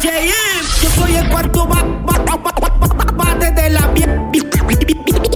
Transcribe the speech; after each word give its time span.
JM. 0.00 0.64
Yo 0.82 0.90
soy 0.96 1.14
el 1.14 1.28
cuarto 1.28 1.66
bate 1.66 3.50
de 3.52 3.68
la 3.68 3.86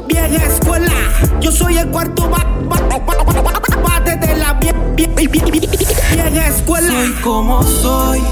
vieja 0.09 0.45
escuela. 0.47 0.91
Yo 1.39 1.53
soy 1.53 1.77
el 1.77 1.89
cuarto 1.91 2.31
bate 2.31 4.17
de 4.17 4.37
la 4.37 4.55
vieja 4.55 6.47
escuela. 6.49 6.91
Soy 6.91 7.13
como 7.23 7.63
soy 7.63 8.23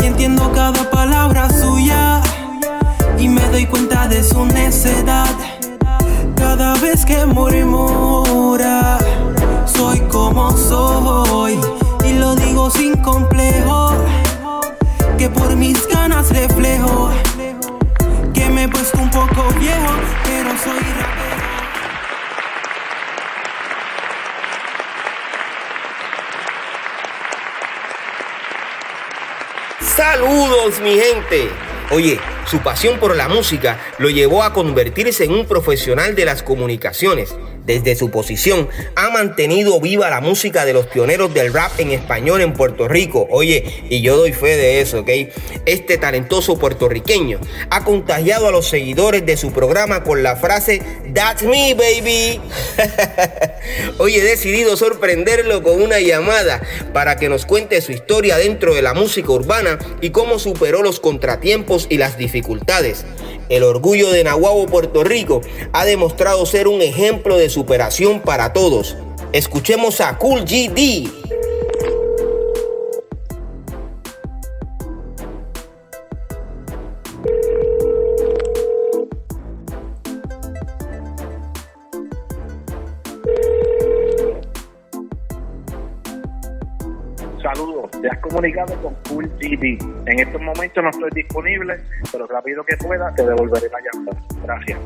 y 0.00 0.06
entiendo 0.06 0.50
cada 0.54 0.90
palabra 0.90 1.50
suya 1.50 2.22
y 3.18 3.28
me 3.28 3.46
doy 3.50 3.66
cuenta 3.66 4.08
de 4.08 4.24
su 4.24 4.46
necedad 4.46 5.28
cada 6.34 6.76
vez 6.76 7.04
que 7.04 7.26
murmura. 7.26 8.96
Soy 9.66 10.00
como 10.08 10.56
soy 10.56 11.60
y 12.06 12.14
lo 12.14 12.34
digo 12.36 12.70
sin 12.70 12.96
complejo 13.02 13.92
que 15.22 15.30
por 15.30 15.54
mis 15.54 15.86
ganas 15.86 16.30
reflejo 16.30 17.12
que 18.34 18.48
me 18.48 18.64
he 18.64 18.68
puesto 18.68 18.98
un 18.98 19.08
poco 19.08 19.52
viejo, 19.60 19.94
pero 20.24 20.50
soy 20.64 20.80
rapero. 20.98 21.42
Saludos 29.80 30.80
mi 30.80 30.98
gente. 30.98 31.50
Oye, 31.92 32.18
su 32.46 32.58
pasión 32.58 32.98
por 32.98 33.16
la 33.16 33.28
música 33.28 33.78
lo 33.98 34.10
llevó 34.10 34.42
a 34.42 34.52
convertirse 34.52 35.24
en 35.24 35.32
un 35.32 35.46
profesional 35.46 36.14
de 36.14 36.24
las 36.24 36.42
comunicaciones 36.42 37.34
desde 37.64 37.94
su 37.94 38.10
posición, 38.10 38.68
ha 38.96 39.10
mantenido 39.10 39.80
viva 39.80 40.10
la 40.10 40.20
música 40.20 40.64
de 40.64 40.72
los 40.72 40.86
pioneros 40.86 41.32
del 41.32 41.52
rap 41.52 41.78
en 41.78 41.92
español 41.92 42.40
en 42.40 42.52
Puerto 42.54 42.88
Rico. 42.88 43.26
Oye, 43.30 43.64
y 43.88 44.02
yo 44.02 44.16
doy 44.16 44.32
fe 44.32 44.56
de 44.56 44.80
eso, 44.80 45.00
¿ok? 45.00 45.10
Este 45.64 45.98
talentoso 45.98 46.58
puertorriqueño 46.58 47.38
ha 47.70 47.84
contagiado 47.84 48.48
a 48.48 48.50
los 48.50 48.68
seguidores 48.68 49.24
de 49.24 49.36
su 49.36 49.52
programa 49.52 50.02
con 50.02 50.22
la 50.22 50.36
frase 50.36 50.82
That's 51.14 51.42
me, 51.42 51.74
baby. 51.74 52.40
Hoy 53.98 54.16
he 54.16 54.22
decidido 54.22 54.76
sorprenderlo 54.76 55.62
con 55.62 55.80
una 55.80 56.00
llamada 56.00 56.62
para 56.92 57.16
que 57.16 57.28
nos 57.28 57.46
cuente 57.46 57.80
su 57.80 57.92
historia 57.92 58.38
dentro 58.38 58.74
de 58.74 58.82
la 58.82 58.94
música 58.94 59.30
urbana 59.30 59.78
y 60.00 60.10
cómo 60.10 60.38
superó 60.38 60.82
los 60.82 61.00
contratiempos 61.00 61.86
y 61.88 61.98
las 61.98 62.16
dificultades. 62.16 62.31
El 63.48 63.62
orgullo 63.62 64.10
de 64.10 64.24
Nahuabo, 64.24 64.66
Puerto 64.66 65.04
Rico, 65.04 65.42
ha 65.72 65.84
demostrado 65.84 66.46
ser 66.46 66.68
un 66.68 66.80
ejemplo 66.80 67.36
de 67.36 67.50
superación 67.50 68.20
para 68.20 68.52
todos. 68.52 68.96
Escuchemos 69.32 70.00
a 70.00 70.18
Cool 70.18 70.44
GD. 70.44 71.21
Comunicado 88.42 88.74
con 88.82 88.94
Cool 89.08 89.28
GD. 89.38 89.78
En 90.06 90.18
estos 90.18 90.40
momentos 90.40 90.82
no 90.82 90.90
estoy 90.90 91.10
disponible, 91.14 91.78
pero 92.10 92.26
rápido 92.26 92.64
que 92.64 92.76
pueda 92.76 93.14
te 93.14 93.24
devolveré 93.24 93.68
la 93.68 93.78
llamada. 93.92 94.18
Gracias. 94.42 94.78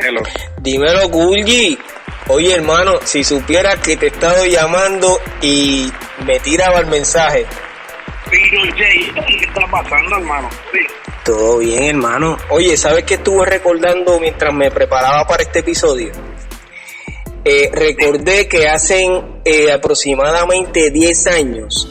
Hello. 0.00 0.22
Dímelo, 0.62 1.08
Gulgi. 1.08 1.76
Oye, 2.30 2.52
hermano, 2.52 2.98
si 3.04 3.24
supieras 3.24 3.80
que 3.80 3.96
te 3.96 4.06
he 4.06 4.08
estado 4.10 4.44
llamando 4.44 5.18
y 5.40 5.90
me 6.26 6.38
tiraba 6.40 6.80
el 6.80 6.86
mensaje. 6.86 7.46
Pero 8.30 8.62
Jay, 8.76 9.10
¿qué 9.26 9.46
está 9.46 9.66
pasando, 9.70 10.16
hermano? 10.16 10.50
Sí. 10.70 10.78
Todo 11.24 11.58
bien, 11.58 11.84
hermano. 11.84 12.36
Oye, 12.50 12.76
¿sabes 12.76 13.04
qué 13.04 13.14
estuve 13.14 13.46
recordando 13.46 14.20
mientras 14.20 14.52
me 14.52 14.70
preparaba 14.70 15.26
para 15.26 15.42
este 15.42 15.60
episodio? 15.60 16.12
Eh, 17.44 17.70
recordé 17.72 18.46
que 18.46 18.68
hace 18.68 19.06
eh, 19.42 19.72
aproximadamente 19.72 20.90
10 20.90 21.26
años 21.28 21.88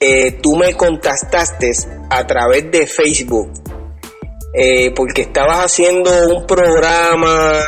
eh, 0.00 0.38
tú 0.42 0.56
me 0.56 0.74
contactaste 0.74 1.70
a 2.10 2.26
través 2.26 2.68
de 2.68 2.86
Facebook 2.88 3.52
porque 4.96 5.22
estabas 5.22 5.66
haciendo 5.66 6.10
un 6.34 6.44
programa 6.48 7.60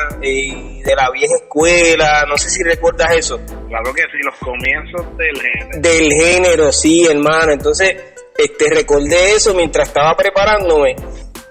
de 0.83 0.95
la 0.95 1.11
vieja 1.11 1.35
escuela, 1.37 2.25
no 2.29 2.37
sé 2.37 2.51
si 2.51 2.63
recuerdas 2.63 3.17
eso. 3.17 3.41
Claro 3.69 3.93
que 3.95 4.03
sí, 4.03 4.19
los 4.25 4.37
comienzos 4.39 5.17
del 5.17 5.41
género. 5.41 5.81
Del 5.81 6.13
género, 6.13 6.73
sí, 6.73 7.07
hermano. 7.07 7.53
Entonces, 7.53 7.97
este, 8.37 8.71
recordé 8.71 9.33
eso 9.33 9.55
mientras 9.55 9.89
estaba 9.89 10.17
preparándome. 10.17 10.97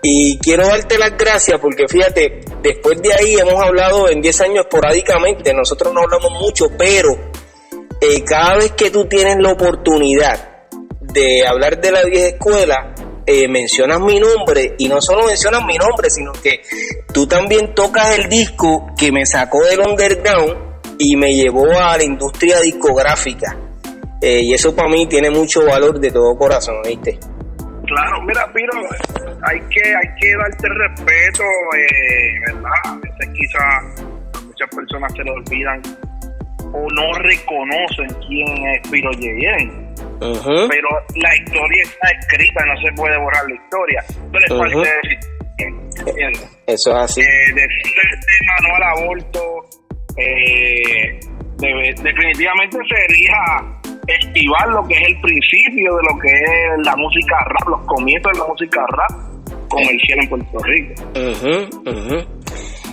Y 0.04 0.40
quiero 0.40 0.66
darte 0.66 0.98
las 0.98 1.16
gracias 1.16 1.60
porque 1.60 1.88
fíjate, 1.88 2.42
después 2.64 3.00
de 3.02 3.14
ahí 3.14 3.36
hemos 3.36 3.62
hablado 3.62 4.10
en 4.10 4.20
10 4.20 4.42
años 4.42 4.66
esporádicamente, 4.66 5.54
nosotros 5.54 5.94
no 5.94 6.02
hablamos 6.02 6.32
mucho, 6.42 6.66
pero 6.76 7.16
eh, 8.02 8.24
cada 8.24 8.56
vez 8.56 8.72
que 8.72 8.90
tú 8.90 9.06
tienes 9.06 9.38
la 9.38 9.52
oportunidad 9.52 10.66
de 11.02 11.46
hablar 11.46 11.80
de 11.80 11.92
la 11.92 12.04
vieja 12.04 12.30
escuela, 12.30 12.91
eh, 13.32 13.48
mencionas 13.48 14.02
mi 14.02 14.20
nombre 14.20 14.76
y 14.78 14.90
no 14.90 15.00
solo 15.00 15.26
mencionas 15.26 15.66
mi 15.66 15.78
nombre, 15.78 16.10
sino 16.10 16.34
que 16.34 16.62
tú 17.14 17.26
también 17.26 17.74
tocas 17.74 18.18
el 18.18 18.28
disco 18.28 18.94
que 18.98 19.10
me 19.10 19.26
sacó 19.26 19.64
del 19.64 19.80
underground 19.80 20.72
y 21.00 21.16
me 21.16 21.34
llevó 21.34 21.66
a 21.80 21.98
la 21.98 22.04
industria 22.04 22.60
discográfica. 22.60 23.56
Eh, 24.22 24.42
y 24.44 24.54
eso 24.54 24.76
para 24.76 24.90
mí 24.90 25.08
tiene 25.08 25.30
mucho 25.30 25.66
valor 25.66 25.98
de 26.00 26.12
todo 26.12 26.36
corazón, 26.38 26.76
¿viste? 26.86 27.18
Claro, 27.88 28.22
mira, 28.26 28.46
Piro, 28.54 28.74
hay 29.44 29.60
que, 29.70 29.82
hay 29.82 30.16
que 30.20 30.36
darte 30.36 30.68
respeto, 30.68 31.44
eh, 31.78 32.40
¿verdad? 32.48 32.72
A 32.84 32.96
veces 32.96 33.30
quizás 33.34 34.46
muchas 34.46 34.70
personas 34.76 35.12
se 35.14 35.24
le 35.24 35.32
olvidan 35.32 35.82
o 36.74 36.88
no 36.96 37.14
reconocen 37.20 38.08
quién 38.28 38.48
es 38.68 38.90
Piro 38.90 39.12
Yeyen. 39.12 39.91
Pero 40.22 40.90
la 41.16 41.36
historia 41.36 41.84
está 41.84 42.10
escrita, 42.20 42.64
no 42.66 42.82
se 42.82 42.92
puede 42.96 43.18
borrar 43.18 43.44
la 43.50 43.56
historia. 43.56 44.04
Pero 44.32 44.46
es 44.46 44.54
parte 44.54 44.76
Ujú. 44.76 44.84
de 44.84 46.10
¿entiendes? 46.12 46.58
Eso 46.68 46.92
es 46.92 46.98
así. 46.98 47.22
Eh, 47.22 47.26
decir 47.54 47.96
el 48.12 48.20
tema 48.20 48.56
no 48.62 48.76
al 48.76 48.84
aborto, 48.84 49.42
eh, 50.18 51.20
definitivamente 51.58 52.78
sería 52.88 53.38
esquivar 54.08 54.68
lo 54.70 54.88
que 54.88 54.94
es 54.96 55.08
el 55.08 55.22
principio 55.22 55.96
de 55.96 56.04
lo 56.04 56.20
que 56.20 56.28
es 56.30 56.86
la 56.86 56.96
música 56.96 57.38
rap, 57.46 57.68
los 57.70 57.82
comienzos 57.86 58.32
de 58.34 58.40
la 58.40 58.46
música 58.48 58.82
rap 58.90 59.68
comercial 59.70 60.20
en 60.22 60.30
Puerto 60.30 60.58
Rico. 60.64 60.94
Ujú. 61.90 62.28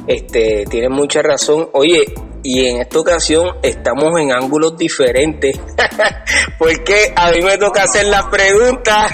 Este, 0.07 0.65
tienes 0.71 0.91
mucha 0.91 1.21
razón. 1.23 1.69
Oye, 1.73 2.05
y 2.43 2.67
en 2.67 2.81
esta 2.81 2.99
ocasión 3.01 3.57
estamos 3.63 4.19
en 4.21 4.33
ángulos 4.33 4.77
diferentes. 4.77 5.59
Porque 6.59 7.13
a 7.15 7.31
mí 7.33 7.41
me 7.43 7.57
toca 7.59 7.83
hacer 7.85 8.07
las 8.07 8.25
preguntas 8.27 9.13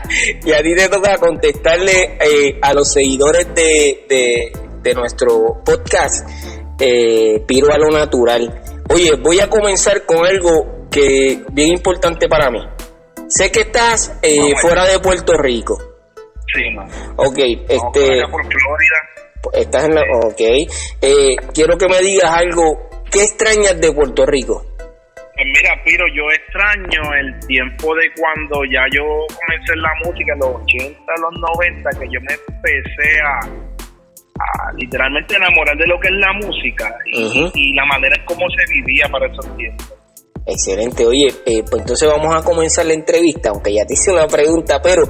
y 0.44 0.52
a 0.52 0.62
ti 0.62 0.74
te 0.74 0.88
toca 0.88 1.16
contestarle 1.18 2.18
eh, 2.20 2.58
a 2.62 2.72
los 2.74 2.92
seguidores 2.92 3.46
de, 3.54 4.04
de- 4.08 4.52
de 4.82 4.94
nuestro 4.94 5.62
podcast, 5.64 6.28
eh, 6.78 7.42
Piro 7.44 7.72
a 7.72 7.78
lo 7.78 7.90
Natural. 7.90 8.62
Oye, 8.94 9.16
voy 9.16 9.40
a 9.40 9.50
comenzar 9.50 10.06
con 10.06 10.24
algo 10.24 10.86
que 10.90 11.42
bien 11.50 11.70
importante 11.70 12.28
para 12.28 12.50
mí. 12.52 12.60
Sé 13.28 13.50
que 13.50 13.62
estás 13.62 14.12
eh, 14.22 14.52
fuera 14.60 14.84
de 14.84 15.00
Puerto 15.00 15.32
Rico. 15.36 15.76
Sí, 16.54 16.62
no. 16.72 16.84
Ok, 17.16 17.36
este. 17.68 18.22
por 18.30 18.44
Florida. 18.44 18.96
Estás 19.52 19.84
en 19.84 19.94
la. 19.94 20.02
Ok. 20.24 20.40
Eh, 20.40 21.36
quiero 21.54 21.76
que 21.76 21.88
me 21.88 22.00
digas 22.00 22.32
algo. 22.32 22.88
¿Qué 23.10 23.22
extrañas 23.22 23.80
de 23.80 23.92
Puerto 23.92 24.26
Rico? 24.26 24.64
Pues 25.36 25.48
mira, 25.48 25.76
Piro, 25.84 26.04
yo 26.14 26.22
extraño 26.32 27.14
el 27.20 27.46
tiempo 27.46 27.94
de 27.94 28.08
cuando 28.18 28.64
ya 28.72 28.80
yo 28.90 29.04
comencé 29.04 29.72
en 29.74 29.82
la 29.82 29.92
música, 30.02 30.32
en 30.32 30.38
los 30.38 30.62
80, 30.62 31.12
los 31.20 31.40
90, 31.58 31.90
que 31.90 32.06
yo 32.10 32.20
me 32.22 32.32
empecé 32.32 33.20
a, 33.20 33.40
a 34.40 34.72
literalmente 34.72 35.36
enamorar 35.36 35.76
de 35.76 35.86
lo 35.86 36.00
que 36.00 36.08
es 36.08 36.14
la 36.14 36.32
música 36.32 36.98
y, 37.04 37.74
la 37.74 37.84
manera 37.84 38.16
en 38.16 38.24
cómo 38.24 38.46
se 38.48 38.72
vivía 38.72 39.08
para 39.10 39.26
esos 39.26 39.56
tiempos. 39.58 39.92
Excelente. 40.46 41.04
Oye, 41.04 41.28
eh, 41.44 41.62
pues 41.68 41.82
entonces 41.82 42.08
vamos 42.08 42.34
a 42.34 42.42
comenzar 42.42 42.86
la 42.86 42.94
entrevista, 42.94 43.50
aunque 43.50 43.74
ya 43.74 43.84
te 43.84 43.92
hice 43.92 44.12
una 44.12 44.26
pregunta, 44.28 44.80
pero 44.80 45.02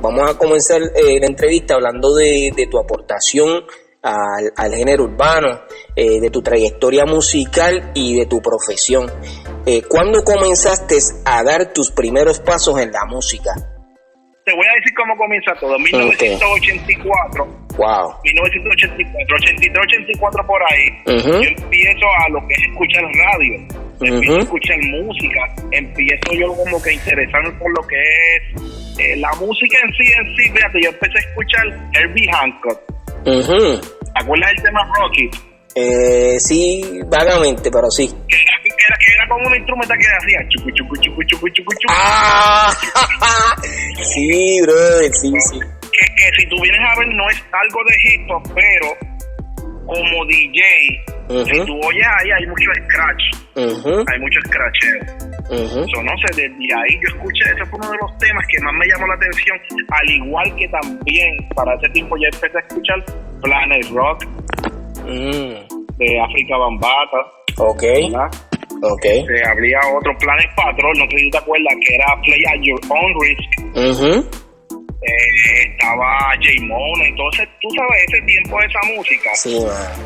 vamos 0.00 0.30
a 0.30 0.38
comenzar 0.38 0.80
eh, 0.80 1.20
la 1.20 1.26
entrevista 1.26 1.74
hablando 1.74 2.14
de, 2.14 2.52
de 2.56 2.66
tu 2.68 2.78
aportación 2.78 3.64
al, 4.04 4.74
género 4.74 5.04
urbano, 5.04 5.62
eh, 5.96 6.20
de 6.20 6.30
tu 6.30 6.42
trayectoria 6.42 7.04
musical 7.06 7.92
y 7.94 8.18
de 8.18 8.26
tu 8.26 8.40
profesión. 8.40 9.10
Eh, 9.66 9.82
¿Cuándo 9.88 10.22
comenzaste 10.22 10.98
a 11.24 11.42
dar 11.42 11.72
tus 11.72 11.90
primeros 11.90 12.38
pasos 12.40 12.78
en 12.78 12.92
la 12.92 13.04
música? 13.06 13.50
Te 14.44 14.52
voy 14.52 14.66
a 14.68 14.74
decir 14.76 14.92
cómo 14.94 15.16
comienza 15.16 15.52
todo. 15.58 15.78
1984. 15.78 17.46
Wow. 17.78 18.12
1984, 18.24 19.36
83, 19.40 19.78
84 19.88 20.46
por 20.46 20.60
ahí. 20.70 20.84
Yo 21.06 21.40
empiezo 21.40 22.06
a 22.20 22.28
lo 22.28 22.46
que 22.46 22.52
es 22.52 22.68
escuchar 22.68 23.04
radio. 23.04 23.84
Empiezo 24.02 24.36
a 24.36 24.40
escuchar 24.40 24.76
música. 24.84 25.40
Empiezo 25.70 26.32
yo 26.34 26.48
como 26.54 26.82
que 26.82 26.92
interesarme 26.92 27.52
por 27.52 27.72
lo 27.72 27.86
que 27.88 27.96
es 27.96 29.00
eh, 29.00 29.16
la 29.16 29.32
música 29.40 29.78
en 29.82 29.94
sí, 29.94 30.12
en 30.12 30.36
sí. 30.36 30.52
Fíjate, 30.52 30.78
yo 30.82 30.90
empecé 30.90 31.16
a 31.16 31.20
escuchar 31.20 31.64
Herbie 31.94 32.28
Hancock. 32.30 32.93
¿Te 33.24 33.30
acuerdas 33.30 34.50
del 34.54 34.62
tema 34.64 34.80
Rocky? 35.00 35.30
Eh, 35.74 36.38
sí, 36.38 37.00
vagamente, 37.06 37.70
pero 37.70 37.90
sí. 37.90 38.06
Que 38.28 38.36
era, 38.36 38.52
que 38.62 38.68
era, 38.68 38.96
que 38.98 39.14
era 39.14 39.28
como 39.28 39.48
un 39.48 39.56
instrumento 39.56 39.94
que 39.94 40.06
hacía 40.06 40.48
chucu, 40.50 40.70
chucu, 40.70 40.96
chucu, 40.96 41.22
chucu, 41.24 41.48
chucu, 41.48 41.72
chucu. 41.80 41.94
Ah, 41.96 42.70
sí, 44.02 44.60
brother, 44.62 45.12
sí, 45.14 45.32
sí. 45.50 45.58
Que, 45.58 46.06
que 46.14 46.30
si 46.38 46.46
tú 46.48 46.56
vienes 46.62 46.80
a 46.80 46.98
ver, 46.98 47.08
no 47.08 47.28
es 47.30 47.44
algo 47.50 47.80
de 47.88 47.96
hip 48.04 48.30
hop, 48.30 48.42
pero 48.54 49.13
como 49.86 50.24
DJ, 50.26 50.60
si 51.28 51.66
tú 51.66 51.74
oyes 51.86 52.06
ahí, 52.20 52.30
hay 52.30 52.46
mucho 52.46 52.70
scratch. 52.74 53.44
Hay 53.56 54.18
mucho 54.20 54.40
scratcheo. 54.46 55.00
Uh 55.50 56.02
no 56.02 56.12
sé, 56.18 56.42
desde 56.42 56.74
ahí 56.74 56.98
yo 57.00 57.16
escuché, 57.16 57.44
ese 57.44 57.64
fue 57.66 57.78
uno 57.78 57.90
de 57.90 57.98
los 58.00 58.18
temas 58.18 58.44
que 58.48 58.62
más 58.64 58.74
me 58.74 58.86
llamó 58.88 59.06
la 59.06 59.14
atención, 59.14 59.58
al 59.88 60.10
igual 60.10 60.56
que 60.56 60.68
también 60.68 61.48
para 61.54 61.74
ese 61.74 61.88
tiempo 61.90 62.16
ya 62.16 62.28
empecé 62.32 62.58
a 62.58 62.60
escuchar 62.60 63.04
Planet 63.42 63.86
Rock 63.92 64.24
mm. 65.04 65.96
de 65.98 66.20
África 66.20 66.56
Bambata. 66.56 67.20
Ok. 67.58 67.84
Ok. 68.82 69.04
Eh, 69.04 69.24
habría 69.46 69.78
otro 69.96 70.12
Planet 70.18 70.50
Patrol, 70.56 70.98
no 70.98 71.04
sé 71.10 71.18
si 71.18 71.30
te 71.30 71.38
acuerdas, 71.38 71.74
que 71.86 71.94
era 71.94 72.22
Play 72.22 72.42
at 72.46 72.60
Your 72.62 72.80
Own 72.90 73.14
Risk. 73.20 74.43
Eh, 75.04 75.68
estaba 75.68 76.32
Jay 76.40 76.58
Mona, 76.60 77.04
entonces 77.04 77.46
tú 77.60 77.68
sabes 77.76 78.04
ese 78.08 78.22
tiempo 78.24 78.58
de 78.58 78.66
esa 78.66 78.80
música. 78.96 79.30
Sí, 79.34 79.56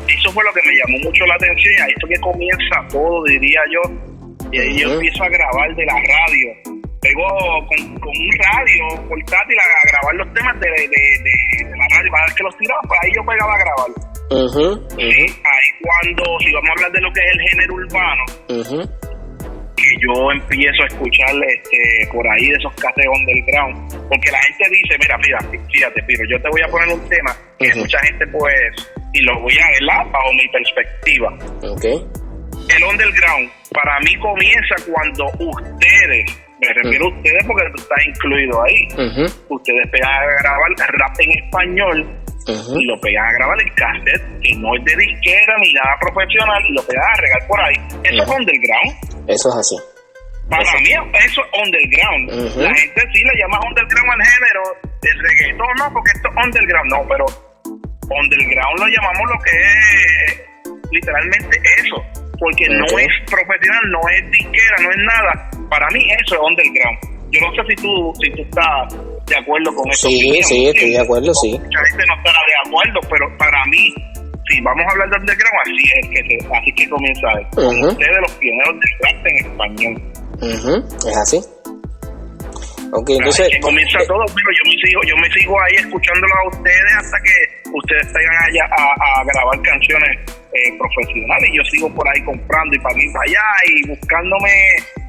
Eso 0.07 0.31
fue 0.31 0.43
lo 0.43 0.51
que 0.51 0.59
me 0.65 0.75
llamó 0.75 1.05
mucho 1.07 1.25
la 1.25 1.35
atención 1.35 1.73
ahí 1.83 1.93
esto 1.95 2.07
que 2.07 2.19
comienza 2.19 2.75
todo, 2.91 3.23
diría 3.23 3.61
yo. 3.71 3.81
Y 4.51 4.59
ahí 4.59 4.77
yo 4.77 4.91
empiezo 4.93 5.23
a 5.23 5.29
grabar 5.29 5.75
de 5.75 5.85
la 5.85 5.93
radio. 5.93 6.79
Pego 6.99 7.27
con, 7.69 7.79
un 7.79 8.29
radio 8.43 9.07
portátil 9.07 9.55
a, 9.55 9.87
grabar 9.87 10.15
los 10.15 10.33
temas 10.33 10.59
de, 10.59 10.67
de, 10.67 11.63
la 11.63 11.87
radio. 11.95 12.11
Para 12.11 12.25
ver 12.25 12.35
que 12.35 12.43
los 12.43 12.57
tiraba, 12.57 12.81
pues 12.87 12.99
ahí 13.03 13.11
yo 13.15 13.23
pegaba 13.23 13.53
a 13.53 13.59
grabar. 13.59 13.91
ahí 14.99 15.65
cuando, 15.79 16.23
si 16.39 16.51
vamos 16.51 16.69
a 16.69 16.73
hablar 16.73 16.91
de 16.91 17.01
lo 17.01 17.13
que 17.13 17.19
es 17.21 17.31
el 17.31 17.41
género 17.49 17.73
urbano, 17.75 18.23
que 19.79 19.95
yo 20.03 20.31
empiezo 20.31 20.83
a 20.83 20.87
escuchar 20.87 21.33
este, 21.47 22.07
por 22.11 22.27
ahí 22.27 22.47
de 22.47 22.55
esos 22.59 22.73
cases 22.75 23.05
underground, 23.07 23.75
porque 24.09 24.31
la 24.31 24.39
gente 24.41 24.63
dice, 24.69 24.97
mira, 24.99 25.17
mira, 25.17 25.39
fíjate, 25.71 26.03
pero 26.05 26.23
yo 26.29 26.41
te 26.41 26.49
voy 26.49 26.61
a 26.61 26.67
poner 26.67 26.87
un 26.89 27.09
tema 27.09 27.31
que 27.57 27.73
mucha 27.75 27.99
gente 27.99 28.27
pues, 28.27 28.91
y 29.13 29.21
lo 29.23 29.39
voy 29.41 29.53
a 29.57 29.67
ver 29.67 30.11
bajo 30.11 30.33
mi 30.33 30.47
perspectiva. 30.49 31.29
Okay. 31.75 31.97
El 32.75 32.83
underground 32.83 33.49
para 33.73 33.99
mí 34.01 34.15
comienza 34.17 34.75
cuando 34.91 35.25
ustedes, 35.39 36.25
me 36.59 36.67
refiero 36.83 37.05
a 37.05 37.09
ustedes 37.09 37.43
porque 37.47 37.63
está 37.75 37.95
incluido 38.05 38.63
ahí, 38.63 38.87
ustedes 39.47 39.87
pegan 39.91 40.11
a 40.11 40.25
grabar 40.41 40.71
rap 40.77 41.15
en 41.19 41.31
español 41.43 42.07
y 42.47 42.85
lo 42.85 42.99
pegan 42.99 43.25
a 43.25 43.31
grabar 43.33 43.61
en 43.61 43.69
cassette, 43.75 44.41
que 44.41 44.55
no 44.57 44.75
es 44.75 44.83
de 44.85 44.95
disquera 44.95 45.53
ni 45.61 45.73
nada 45.73 45.95
profesional, 46.01 46.63
y 46.67 46.73
lo 46.73 46.83
pegan 46.83 47.03
a 47.03 47.21
regar 47.21 47.47
por 47.47 47.61
ahí. 47.61 47.75
Eso 48.03 48.23
es 48.23 48.29
underground. 48.29 49.08
Eso 49.29 49.49
es 49.49 49.55
así. 49.55 49.77
Para 50.49 50.63
mí 50.81 50.89
eso 50.89 51.41
es 51.45 51.49
underground. 51.53 52.57
La 52.57 52.73
gente 52.73 53.01
sí 53.13 53.21
le 53.21 53.33
llama 53.37 53.59
underground 53.69 54.09
al 54.09 54.25
género 54.25 54.63
del 55.01 55.19
reggaetón, 55.21 55.73
no, 55.77 55.93
porque 55.93 56.11
esto 56.15 56.27
es 56.29 56.45
underground, 56.45 56.89
no, 56.89 57.07
pero 57.07 57.25
underground 58.09 58.79
lo 58.79 58.87
llamamos 58.87 59.29
lo 59.29 59.39
que 59.45 59.53
es 59.53 60.49
literalmente 60.91 61.61
eso, 61.77 61.97
porque 62.39 62.65
no 62.69 62.85
es 62.97 63.13
profesional, 63.29 63.91
no 63.91 64.01
es 64.09 64.31
disquera, 64.31 64.75
no 64.81 64.89
es 64.89 64.97
nada. 64.97 65.49
Para 65.69 65.87
mí 65.89 66.01
eso 66.25 66.33
es 66.33 66.41
underground. 66.41 66.97
Yo 67.29 67.41
no 67.41 67.53
sé 67.53 67.61
si 67.69 67.75
tú, 67.75 68.13
si 68.19 68.31
tú 68.31 68.41
estás 68.41 68.97
de 69.27 69.37
acuerdo 69.37 69.75
con 69.75 69.87
eso. 69.91 70.09
Sí, 70.09 70.41
sí, 70.41 70.67
estoy 70.67 70.91
de 70.93 70.99
acuerdo, 70.99 71.31
sí. 71.35 71.59
Mucha 71.59 71.85
gente 71.85 72.03
no 72.07 72.15
estará 72.15 72.39
de 72.41 72.69
acuerdo, 72.69 72.99
pero 73.07 73.37
para 73.37 73.65
mí, 73.67 73.93
si 74.49 74.61
vamos 74.61 74.85
a 74.87 74.91
hablar 74.91 75.09
de 75.09 75.17
underground, 75.17 75.59
así 75.61 75.85
es 76.01 76.07
que, 76.09 76.57
así 76.57 76.71
que 76.73 76.89
comienza 76.89 77.27
esto. 77.41 77.61
Uh 77.61 77.87
Ustedes 77.87 78.17
los 78.21 78.31
pioneros 78.33 78.75
del 78.79 78.93
rap 79.03 79.25
en 79.25 79.37
español. 79.45 79.95
Es 81.07 81.17
así. 81.17 81.39
Okay, 82.91 83.17
entonces, 83.17 83.49
que 83.51 83.59
comienza 83.59 83.99
todo, 84.07 84.25
pero 84.33 84.49
yo 84.49 84.63
me 84.65 84.75
sigo, 84.81 85.01
yo 85.05 85.15
me 85.17 85.29
sigo 85.29 85.53
ahí 85.61 85.75
escuchándolo 85.77 86.33
a 86.33 86.47
ustedes 86.49 86.93
hasta 86.97 87.17
que 87.21 87.69
ustedes 87.69 88.13
vayan 88.13 88.33
allá 88.49 88.65
a, 88.65 89.23
grabar 89.25 89.61
canciones 89.61 90.17
eh, 90.25 90.73
profesionales 90.79 91.49
y 91.53 91.57
yo 91.57 91.63
sigo 91.69 91.93
por 91.93 92.07
ahí 92.09 92.23
comprando 92.25 92.75
y 92.75 92.79
para 92.79 92.97
ir 92.97 93.13
para 93.13 93.25
allá 93.29 93.45
y 93.67 93.87
buscándome, 93.89 94.53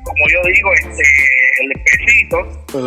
como 0.05 0.23
yo 0.29 0.41
digo, 0.53 0.69
este 0.75 1.03
el 1.61 1.73
pesito 1.85 2.39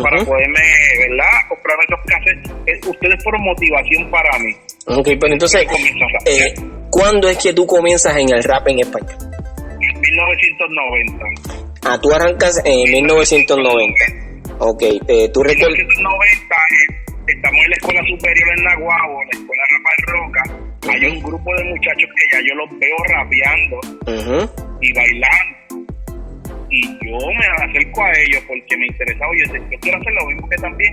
para 0.02 0.24
poderme, 0.24 0.62
¿verdad? 1.08 1.34
Comprarme 1.48 1.82
esos 1.88 2.00
cassettes. 2.06 2.50
Eh, 2.66 2.88
ustedes 2.88 3.22
fueron 3.22 3.42
motivación 3.42 4.10
para 4.10 4.38
mí. 4.38 4.54
Ok, 4.86 5.08
pero 5.20 5.32
entonces, 5.32 5.66
eh, 6.26 6.54
¿cuándo 6.90 7.28
es 7.28 7.38
que 7.38 7.52
tú 7.52 7.66
comienzas 7.66 8.16
en 8.16 8.30
el 8.30 8.42
rap 8.44 8.68
en 8.68 8.80
español? 8.80 9.16
1990. 9.80 11.24
Ah, 11.86 11.98
tú 12.00 12.12
arrancas 12.12 12.60
en 12.64 12.90
1990. 12.90 13.94
Ok, 14.58 14.82
eh, 14.82 15.28
tú 15.32 15.42
recuerdas... 15.42 15.78
En 15.78 15.86
1990 15.86 16.56
estamos 17.26 17.64
en 17.64 17.70
la 17.70 17.76
escuela 17.76 18.00
superior 18.06 18.48
en 18.58 18.64
Naguabo, 18.64 19.22
la 19.24 19.38
escuela 19.38 19.62
Rafael 19.72 20.02
Roca. 20.06 20.42
Hay 20.92 21.06
un 21.06 21.22
grupo 21.22 21.56
de 21.56 21.64
muchachos 21.64 22.10
que 22.16 22.36
ya 22.36 22.40
yo 22.46 22.54
los 22.54 22.78
veo 22.78 22.96
rapeando 23.08 23.80
y 24.80 24.92
bailando 24.92 25.64
y 26.70 26.82
yo 27.06 27.16
me 27.16 27.64
acerco 27.64 28.02
a 28.02 28.10
ellos 28.12 28.42
porque 28.48 28.76
me 28.76 28.86
interesaba, 28.86 29.32
yo, 29.38 29.54
yo 29.54 29.78
quiero 29.80 29.98
hacer 29.98 30.12
lo 30.12 30.26
mismo 30.26 30.48
que 30.48 30.56
también 30.56 30.92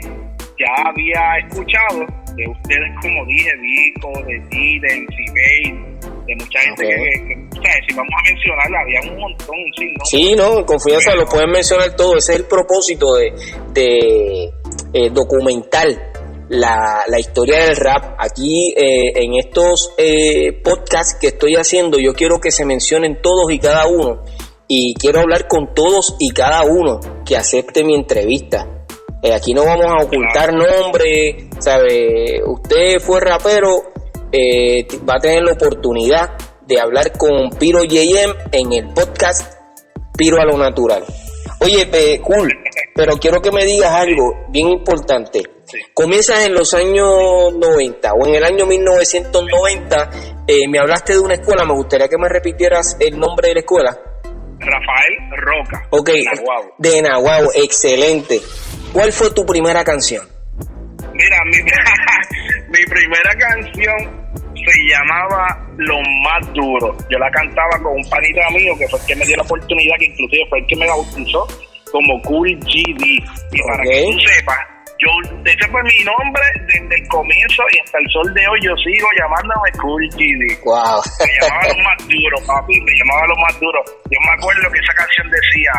ya 0.62 0.90
había 0.90 1.48
escuchado 1.48 2.06
de 2.36 2.48
ustedes, 2.48 2.91
como 3.01 3.25
dije, 3.25 3.50
Vico, 3.62 4.12
de 4.25 4.39
ti, 4.50 4.80
de 4.80 4.88
MC 5.01 5.91
de 6.27 6.36
mucha 6.36 6.60
gente 6.60 6.88
que, 6.88 7.60
o 7.60 7.62
sea, 7.62 7.74
si 7.88 7.96
vamos 7.96 8.13
a 8.18 8.30
mencionarla, 8.30 8.80
había 8.82 9.12
un 9.12 9.20
montón, 9.20 9.56
sí, 9.75 9.94
¿no? 9.98 10.06
Sí, 10.06 10.36
no, 10.36 10.65
confianza, 10.65 11.15
lo 11.15 11.25
pueden 11.25 11.51
mencionar 11.51 11.96
todo, 11.96 12.18
ese 12.18 12.34
es 12.34 12.39
el 12.39 12.46
propósito 12.46 13.15
de, 13.15 13.34
de 13.74 14.51
eh, 14.94 15.10
documentar 15.12 15.88
la, 16.50 17.03
la, 17.08 17.20
historia 17.20 17.65
del 17.65 17.75
rap. 17.75 18.15
Aquí 18.20 18.74
eh, 18.75 19.13
en 19.15 19.36
estos 19.36 19.94
eh, 19.98 20.53
podcasts 20.63 21.18
que 21.20 21.27
estoy 21.27 21.56
haciendo, 21.56 21.98
yo 21.98 22.13
quiero 22.13 22.39
que 22.39 22.51
se 22.51 22.65
mencionen 22.65 23.22
todos 23.22 23.51
y 23.51 23.60
cada 23.60 23.88
uno 23.88 24.24
y 24.68 24.94
quiero 24.96 25.20
hablar 25.20 25.48
con 25.48 25.74
todos 25.74 26.15
y 26.20 26.32
cada 26.32 26.63
uno 26.63 27.00
que 27.25 27.36
acepte 27.36 27.84
mi 27.84 27.96
entrevista. 27.96 28.81
Eh, 29.24 29.34
aquí 29.34 29.54
no 29.54 29.66
vamos 29.66 29.86
a 29.86 30.04
ocultar 30.04 30.51
nombre, 30.51 31.48
¿sabe? 31.60 32.42
Usted 32.44 33.00
fue 33.00 33.20
rapero, 33.20 33.92
eh, 34.32 34.88
va 35.08 35.16
a 35.18 35.20
tener 35.20 35.44
la 35.44 35.54
oportunidad 35.54 36.32
de 36.66 36.80
hablar 36.80 37.12
con 37.18 37.50
Piro 37.60 37.84
JM 37.84 38.34
en 38.51 38.74
el 38.74 38.94
podcast 38.94 39.54
Piro 40.18 40.42
a 40.42 40.46
lo 40.46 40.58
Natural. 40.58 41.04
Oye, 41.60 42.20
cool, 42.22 42.51
pero 42.96 43.18
quiero 43.18 43.40
que 43.40 43.51
me 43.51 43.66
digas 43.66 43.92
algo 43.92 44.46
bien 44.50 44.70
importante. 44.70 45.44
Comienzas 45.94 46.44
en 46.46 46.56
los 46.56 46.74
años 46.74 47.54
90 47.54 48.13
o 48.13 48.25
en 48.25 48.36
el 48.36 48.44
año 48.44 48.66
1990, 48.66 50.10
eh, 50.48 50.68
me 50.68 50.80
hablaste 50.80 51.13
de 51.13 51.20
una 51.20 51.36
escuela, 51.36 51.63
me 51.63 51.74
gustaría 51.74 52.08
que 52.08 52.18
me 52.18 52.28
repitieras 52.28 52.98
el 53.00 53.20
nombre 53.20 53.50
de 53.50 53.54
la 53.54 53.60
escuela. 53.60 54.00
Rafael 54.60 55.16
Roca. 55.38 55.88
Ok, 55.92 56.10
de 56.80 57.01
Nahuatl, 57.04 57.50
excelente. 57.56 58.42
¿Cuál 58.93 59.12
fue 59.13 59.31
tu 59.31 59.45
primera 59.45 59.83
canción? 59.83 60.27
Mira, 61.13 61.38
mi, 61.45 61.57
mi 62.77 62.86
primera 62.86 63.36
canción 63.38 64.21
se 64.55 64.77
llamaba 64.89 65.48
Lo 65.77 65.98
Más 66.24 66.53
Duro. 66.53 66.98
Yo 67.10 67.17
la 67.17 67.29
cantaba 67.31 67.81
con 67.81 67.93
un 67.93 68.10
panita 68.10 68.50
mío 68.51 68.74
que 68.77 68.88
fue 68.88 69.00
el 69.00 69.05
que 69.05 69.15
me 69.15 69.25
dio 69.25 69.38
la 69.38 69.43
oportunidad, 69.43 69.95
que 70.00 70.05
inclusive 70.05 70.43
fue 70.50 70.60
el 70.60 70.67
que 70.67 70.75
me 70.75 70.88
bautizó 70.88 71.48
como 71.91 72.21
Cool 72.24 72.50
GD. 72.60 73.03
Y 73.51 73.62
para 73.63 73.83
que 73.83 74.03
tú 74.03 74.19
sepas, 74.27 74.60
yo, 75.00 75.10
ese 75.45 75.67
fue 75.71 75.81
mi 75.83 76.03
nombre 76.03 76.43
desde 76.67 77.01
el 77.01 77.07
comienzo 77.07 77.63
y 77.71 77.79
hasta 77.79 77.98
el 77.98 78.07
sol 78.12 78.33
de 78.33 78.48
hoy 78.48 78.60
yo 78.62 78.75
sigo 78.77 79.07
llamándome 79.17 79.71
Cool 79.81 80.07
GD. 80.10 80.63
Wow. 80.63 81.01
Me 81.19 81.31
llamaba 81.41 81.67
lo 81.67 81.83
más 81.83 81.98
duro, 82.07 82.38
papi, 82.45 82.81
me 82.81 82.91
llamaba 82.91 83.27
lo 83.27 83.36
más 83.39 83.60
duro. 83.60 83.79
Yo 84.12 84.19
me 84.19 84.33
acuerdo 84.38 84.71
que 84.71 84.79
esa 84.79 84.93
canción 84.93 85.27
decía, 85.31 85.74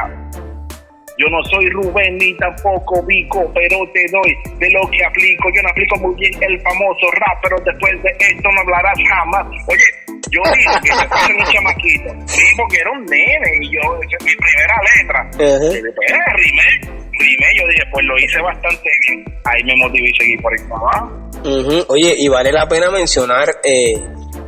Yo 1.23 1.29
no 1.31 1.38
soy 1.45 1.71
Rubén 1.71 2.19
ni 2.19 2.35
tampoco 2.35 3.00
Vico, 3.07 3.49
pero 3.55 3.79
te 3.95 4.05
doy 4.11 4.35
de 4.59 4.69
lo 4.73 4.81
que 4.91 5.05
aplico. 5.07 5.49
Yo 5.55 5.62
no 5.62 5.69
aplico 5.69 5.97
muy 6.00 6.14
bien 6.17 6.33
el 6.43 6.61
famoso 6.62 7.07
rap, 7.14 7.38
pero 7.43 7.57
después 7.64 7.93
de 8.02 8.11
esto 8.19 8.49
no 8.50 8.61
hablarás 8.62 8.99
jamás. 9.09 9.47
Oye, 9.69 9.87
yo 10.33 10.41
dije 10.50 10.67
que 10.83 10.93
se 10.93 11.07
pase 11.07 11.33
un 11.33 11.45
chamaquito. 11.47 12.11
Sí, 12.26 12.43
porque 12.57 12.79
era 12.81 12.91
un 12.91 13.07
nene 13.07 13.50
y 13.61 13.71
yo, 13.71 13.81
esa 14.02 14.17
es 14.19 14.25
mi 14.25 14.35
primera 14.35 14.76
letra. 14.91 15.31
Y 15.79 15.83
después, 15.83 16.11
eh, 16.11 16.19
rimé, 16.35 16.99
rimé. 17.12 17.47
Yo 17.55 17.69
dije, 17.69 17.85
pues 17.93 18.05
lo 18.05 18.19
hice 18.19 18.43
bastante 18.43 18.91
bien. 19.07 19.25
Ahí 19.45 19.62
me 19.62 19.76
motivé 19.76 20.09
y 20.09 20.14
seguí 20.19 20.37
por 20.38 20.52
ahí 20.52 20.67
para. 20.69 21.87
Oye, 21.88 22.17
y 22.19 22.29
vale 22.29 22.50
la 22.50 22.67
pena 22.67 22.91
mencionar 22.91 23.47
eh, 23.62 23.95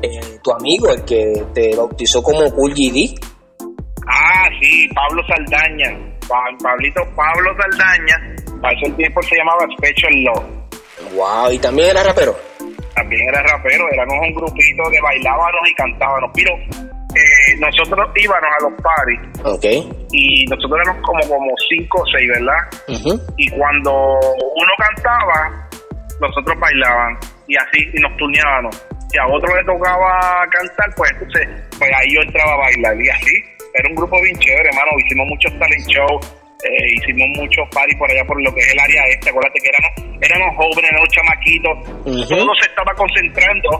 eh, 0.02 0.38
tu 0.42 0.50
amigo, 0.50 0.90
el 0.90 1.04
que 1.04 1.40
te 1.54 1.76
bautizó 1.76 2.20
como 2.20 2.50
Cool. 2.52 2.74
Ah, 4.08 4.48
sí, 4.60 4.88
Pablo 4.92 5.22
Saldaña. 5.28 6.13
Pa- 6.28 6.56
Pablito 6.62 7.02
Pablo 7.16 7.50
Saldaña. 7.60 8.36
Para 8.60 8.74
ese 8.78 8.90
tiempo 8.92 9.22
se 9.22 9.36
llamaba 9.36 9.66
Special 9.78 10.22
Law. 10.24 10.44
Wow, 11.14 11.52
y 11.52 11.58
también 11.58 11.90
era 11.90 12.02
rapero. 12.02 12.36
También 12.94 13.28
era 13.28 13.42
rapero, 13.42 13.84
éramos 13.92 14.14
un 14.20 14.34
grupito 14.34 14.82
que 14.90 15.00
bailábamos 15.00 15.68
y 15.70 15.74
cantábamos. 15.74 16.30
Pero 16.34 16.50
eh, 16.54 17.56
nosotros 17.58 18.08
íbamos 18.16 18.42
a 18.44 18.62
los 18.62 18.72
parties 18.82 19.20
Ok. 19.44 19.64
y 20.12 20.46
nosotros 20.46 20.80
éramos 20.84 21.02
como, 21.02 21.20
como 21.28 21.50
cinco 21.68 22.00
o 22.00 22.06
seis, 22.16 22.28
¿verdad? 22.28 22.58
Ujú. 22.88 23.20
Y 23.36 23.48
cuando 23.50 23.92
uno 23.92 24.72
cantaba, 24.78 25.68
nosotros 26.20 26.58
bailaban 26.58 27.18
y 27.48 27.56
así, 27.56 27.90
y 27.92 28.00
nos 28.00 28.16
turneábamos. 28.16 28.86
Si 29.10 29.18
a 29.18 29.26
otro 29.26 29.54
le 29.54 29.64
tocaba 29.64 30.44
cantar, 30.50 30.94
pues 30.96 31.10
entonces, 31.12 31.48
pues 31.78 31.90
ahí 32.00 32.14
yo 32.14 32.20
entraba 32.22 32.52
a 32.54 32.56
bailar 32.58 32.96
y 33.00 33.08
así. 33.10 33.44
Era 33.74 33.88
un 33.90 33.94
grupo 33.96 34.20
bien 34.22 34.36
chévere, 34.38 34.68
hermano. 34.68 34.90
Hicimos 35.04 35.26
muchos 35.28 35.52
talent 35.58 35.86
shows, 35.88 36.22
eh, 36.64 36.86
hicimos 36.96 37.28
muchos 37.36 37.68
parties 37.74 37.98
por 37.98 38.10
allá 38.10 38.24
por 38.24 38.40
lo 38.42 38.54
que 38.54 38.60
es 38.60 38.72
el 38.72 38.78
área 38.80 39.02
este. 39.10 39.30
Acuérdate 39.30 39.58
que 39.60 39.68
éramos, 39.68 39.92
éramos 40.22 40.56
jóvenes, 40.56 40.90
éramos 40.90 41.08
chamaquitos. 41.10 41.74
Ujú. 42.06 42.28
Todo 42.38 42.54
se 42.60 42.68
estaba 42.70 42.92
concentrando 42.94 43.70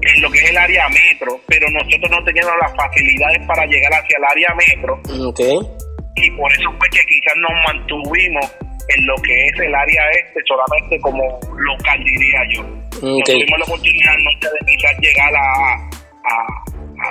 en 0.00 0.20
lo 0.22 0.30
que 0.30 0.38
es 0.38 0.50
el 0.50 0.58
área 0.58 0.88
metro, 0.88 1.40
pero 1.46 1.66
nosotros 1.70 2.10
no 2.10 2.22
teníamos 2.24 2.52
las 2.60 2.74
facilidades 2.76 3.40
para 3.46 3.64
llegar 3.66 3.92
hacia 3.94 4.16
el 4.18 4.24
área 4.24 4.48
metro 4.54 5.00
Ok. 5.28 5.40
y 6.16 6.30
por 6.32 6.52
eso 6.52 6.68
fue 6.78 6.88
que 6.90 7.00
quizás 7.08 7.34
nos 7.40 7.52
mantuvimos 7.72 8.44
en 8.94 9.06
lo 9.06 9.14
que 9.22 9.32
es 9.32 9.60
el 9.60 9.74
área 9.74 10.02
este 10.22 10.40
solamente 10.46 11.00
como 11.00 11.22
local 11.56 12.04
diría 12.04 12.40
yo 12.52 12.62
no 13.00 13.16
Ok. 13.16 13.24
tuvimos 13.24 13.58
la 13.60 13.64
oportunidad 13.64 14.14
nunca 14.18 14.48
de 14.52 14.66
quizás 14.72 14.92
llegar 15.00 15.32
a, 15.36 15.74
a 16.28 16.64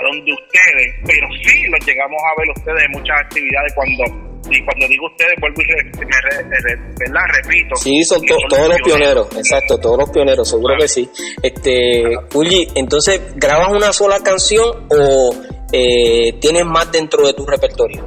donde 0.03 0.31
ustedes 0.33 0.87
pero 1.05 1.27
sí 1.43 1.63
los 1.69 1.85
llegamos 1.85 2.21
a 2.23 2.39
ver 2.41 2.49
ustedes 2.55 2.83
en 2.85 2.91
muchas 2.91 3.17
actividades 3.21 3.73
cuando 3.73 4.03
y 4.51 4.61
cuando 4.65 4.87
digo 4.89 5.05
ustedes 5.07 5.33
vuelvo 5.39 5.61
y 5.61 5.65
re- 5.65 6.05
me 6.05 6.05
re- 6.05 6.59
re- 6.59 6.79
¿verdad? 6.99 7.21
repito 7.41 7.75
Sí, 7.77 8.03
son 8.03 8.21
to- 8.25 8.35
todos 8.49 8.67
los 8.67 8.81
pioneros, 8.81 9.27
exacto, 9.37 9.77
todos 9.79 9.97
los 9.99 10.09
pioneros, 10.11 10.49
seguro 10.49 10.75
Claro. 10.75 10.81
que 10.81 10.87
sí. 10.89 11.09
Este, 11.41 12.03
Uli, 12.33 12.67
entonces, 12.75 13.21
¿grabas 13.37 13.69
una 13.71 13.93
sola 13.93 14.19
canción 14.21 14.85
o 14.91 15.33
eh, 15.71 16.33
tienes 16.41 16.65
más 16.65 16.91
dentro 16.91 17.25
de 17.25 17.33
tu 17.33 17.45
repertorio? 17.45 18.01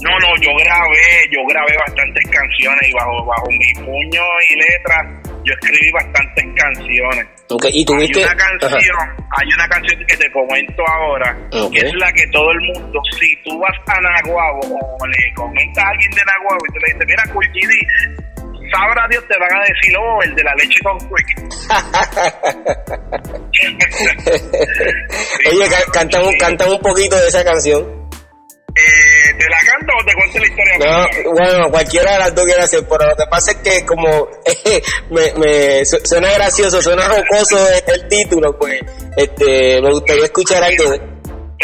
No, 0.00 0.10
no, 0.20 0.28
yo 0.40 0.50
grabé, 0.60 1.26
yo 1.32 1.40
grabé 1.48 1.76
bastantes 1.78 2.24
canciones 2.30 2.88
y 2.88 2.92
bajo, 2.92 3.24
bajo 3.26 3.46
mi 3.50 3.84
puño 3.84 4.22
y 4.50 4.54
letra 4.56 5.22
yo 5.44 5.52
escribí 5.60 5.90
bastantes 5.92 6.44
canciones. 6.56 7.26
Y 7.50 7.54
Hay 7.78 7.84
tuviste... 7.84 8.18
una 8.20 8.28
Ajá. 8.32 8.36
canción, 8.36 8.96
hay 9.38 9.48
una 9.54 9.68
canción 9.68 10.02
que 10.08 10.16
te 10.16 10.32
comento 10.32 10.82
ahora, 10.88 11.36
que 11.72 11.78
es 11.80 11.94
la 11.94 12.10
que 12.12 12.26
todo 12.32 12.50
el 12.50 12.60
mundo, 12.72 13.00
si 13.18 13.36
tú 13.44 13.58
vas 13.58 13.76
a 13.86 14.00
Naguabo 14.00 14.60
o 15.00 15.06
le 15.06 15.34
comentas 15.34 15.84
a 15.84 15.88
alguien 15.90 16.10
de 16.12 16.22
Naguabo 16.24 16.58
y 16.68 16.72
tú 16.72 16.78
le 16.80 16.86
dices, 16.94 17.06
mira, 17.06 17.22
GD, 17.52 17.72
sabrá 18.72 19.06
Dios 19.10 19.22
te 19.28 19.36
van 19.38 19.52
a 19.54 19.60
decir, 19.60 19.94
oh, 19.98 20.22
el 20.22 20.34
de 20.34 20.42
la 20.42 20.54
leche 20.54 20.80
con 20.82 20.98
quick. 20.98 21.28
Oye, 25.50 25.68
ca- 25.68 25.90
canta, 25.92 26.22
un, 26.22 26.32
canta 26.38 26.66
un 26.70 26.80
poquito 26.80 27.16
de 27.16 27.28
esa 27.28 27.44
canción. 27.44 28.03
Eh, 28.76 29.34
¿Te 29.38 29.48
la 29.48 29.56
canto 29.66 29.92
o 30.00 30.04
te 30.04 30.14
cuento 30.14 30.38
la 30.40 30.46
historia? 30.46 30.78
No, 31.24 31.32
bueno, 31.32 31.70
cualquiera 31.70 32.12
de 32.14 32.18
las 32.18 32.34
dos 32.34 32.44
quiere 32.44 32.62
hacer, 32.62 32.84
pero 32.88 33.08
lo 33.08 33.16
que 33.16 33.24
pasa 33.30 33.52
es 33.52 33.56
que 33.58 33.86
como 33.86 34.28
me, 35.10 35.32
me 35.34 35.84
su- 35.84 36.00
suena 36.04 36.32
gracioso, 36.32 36.82
suena 36.82 37.08
jocoso 37.08 37.56
el, 37.70 37.82
el 37.94 38.08
título, 38.08 38.58
pues 38.58 38.80
este 39.16 39.80
me 39.80 39.92
gustaría 39.92 40.24
escuchar 40.24 40.64
algo. 40.64 41.13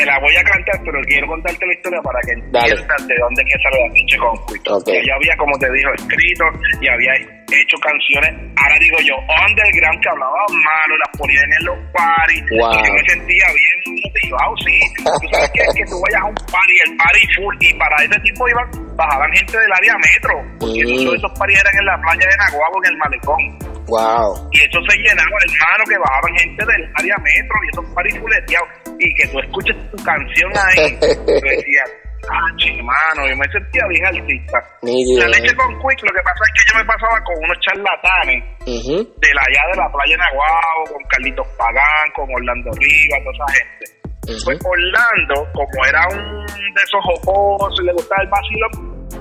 Te 0.01 0.07
la 0.07 0.19
voy 0.19 0.33
a 0.35 0.43
cantar, 0.45 0.81
pero 0.85 0.97
quiero 1.05 1.27
contarte 1.29 1.67
la 1.67 1.75
historia 1.75 2.01
para 2.01 2.19
que 2.25 2.33
entiendas 2.33 3.01
de 3.07 3.15
dónde 3.21 3.43
es 3.45 3.49
que 3.53 3.59
sale 3.61 3.77
la 3.85 3.93
pinche 3.93 4.17
conflicto. 4.17 4.77
Ok. 4.81 4.89
Yo 4.89 5.13
había, 5.13 5.37
como 5.37 5.53
te 5.61 5.69
dijo, 5.77 5.91
escrito 5.93 6.45
y 6.81 6.89
había 6.89 7.13
hecho 7.53 7.77
canciones, 7.85 8.33
ahora 8.57 8.77
digo 8.81 8.97
yo, 9.05 9.15
underground, 9.29 10.01
que 10.01 10.09
hablaban 10.09 10.53
malo, 10.57 10.93
las 11.05 11.11
ponían 11.21 11.51
en 11.53 11.65
los 11.69 11.77
parties. 11.93 12.45
Wow. 12.57 12.73
y 12.73 12.87
Yo 12.89 12.93
me 12.97 13.05
sentía 13.13 13.47
bien 13.53 13.79
motivado, 14.01 14.53
sí. 14.65 14.77
Tú 15.05 15.27
sabes 15.37 15.51
que, 15.53 15.61
que 15.77 15.85
tú 15.85 15.97
vayas 16.01 16.23
a 16.25 16.27
un 16.33 16.39
party, 16.49 16.75
el 16.89 16.93
party 16.97 17.23
full, 17.37 17.55
y 17.61 17.69
para 17.77 17.97
ese 18.01 18.17
tiempo 18.25 18.49
iban, 18.49 18.67
bajaban 18.97 19.29
gente 19.37 19.53
del 19.59 19.73
área 19.85 19.95
metro. 20.01 20.35
Porque 20.65 20.81
Mm. 20.81 21.11
de 21.13 21.17
esos 21.21 21.33
parties 21.37 21.61
eran 21.61 21.77
en 21.77 21.87
la 21.93 21.97
playa 22.01 22.25
de 22.25 22.37
Naguabo, 22.41 22.77
en 22.81 22.87
el 22.89 22.97
malecón. 23.05 23.43
Wow. 23.91 24.49
Y 24.55 24.59
eso 24.65 24.79
se 24.89 24.97
llenaba, 25.03 25.37
hermano, 25.45 25.83
que 25.91 25.99
bajaban 25.99 26.33
gente 26.39 26.63
del 26.65 26.83
área 26.95 27.17
metro 27.21 27.57
y 27.61 27.69
esos 27.75 27.85
paris 27.93 28.15
fuleteados. 28.21 28.69
Y 29.01 29.15
que 29.15 29.25
tú 29.33 29.41
escuches 29.41 29.77
tu 29.91 29.97
canción 30.05 30.53
ahí. 30.53 30.93
yo 31.01 31.41
decía, 31.41 31.85
ah, 32.29 32.49
hermano, 32.69 33.21
yo 33.29 33.37
me 33.37 33.49
sentía 33.49 33.81
bien 33.89 34.05
artista. 34.05 34.59
La 34.85 35.27
leche 35.29 35.53
eh. 35.53 35.57
con 35.57 35.73
Quick, 35.81 36.05
lo 36.05 36.13
que 36.13 36.21
pasa 36.21 36.43
es 36.45 36.53
que 36.53 36.63
yo 36.69 36.75
me 36.79 36.85
pasaba 36.85 37.17
con 37.25 37.35
unos 37.41 37.59
charlatanes 37.65 38.45
Ujú. 38.69 38.97
de 39.01 39.31
la 39.33 39.41
allá 39.41 39.63
de 39.73 39.77
la 39.81 39.89
playa 39.89 40.13
de 40.13 40.21
Naguabo, 40.21 40.85
con 40.93 41.03
Carlitos 41.09 41.49
Pagán, 41.57 42.07
con 42.15 42.29
Orlando 42.29 42.71
Rivas, 42.77 43.21
toda 43.25 43.37
esa 43.41 43.49
gente. 43.57 43.85
Ujú. 44.29 44.45
Pues 44.45 44.59
Orlando, 44.69 45.37
como 45.57 45.79
era 45.89 46.03
un 46.13 46.45
de 46.45 46.83
esos 46.85 47.01
jocosos 47.09 47.81
y 47.81 47.87
le 47.89 47.93
gustaba 47.97 48.21
el 48.23 48.29
vacilón, 48.29 48.73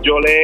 yo 0.03 0.19
le, 0.27 0.37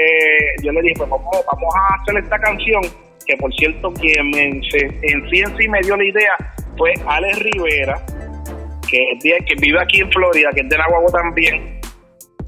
yo 0.64 0.72
le 0.72 0.82
dije, 0.82 0.96
pues 0.98 1.10
vamos, 1.12 1.28
vamos 1.44 1.72
a 1.76 2.02
hacer 2.02 2.24
esta 2.24 2.40
canción, 2.40 2.82
que 3.28 3.36
por 3.36 3.52
cierto 3.60 3.92
quien 4.00 4.32
me, 4.32 4.44
en 4.48 4.64
sí 4.64 5.38
en 5.44 5.58
sí 5.58 5.68
me 5.68 5.80
dio 5.84 5.96
la 5.98 6.06
idea 6.06 6.36
fue 6.78 6.92
Alex 7.08 7.40
Rivera, 7.40 7.96
que, 8.90 9.18
que 9.22 9.56
vive 9.60 9.82
aquí 9.82 10.02
en 10.02 10.12
Florida, 10.12 10.50
que 10.54 10.62
es 10.62 10.70
de 10.70 10.78
Nahuatl 10.78 11.12
también, 11.12 11.82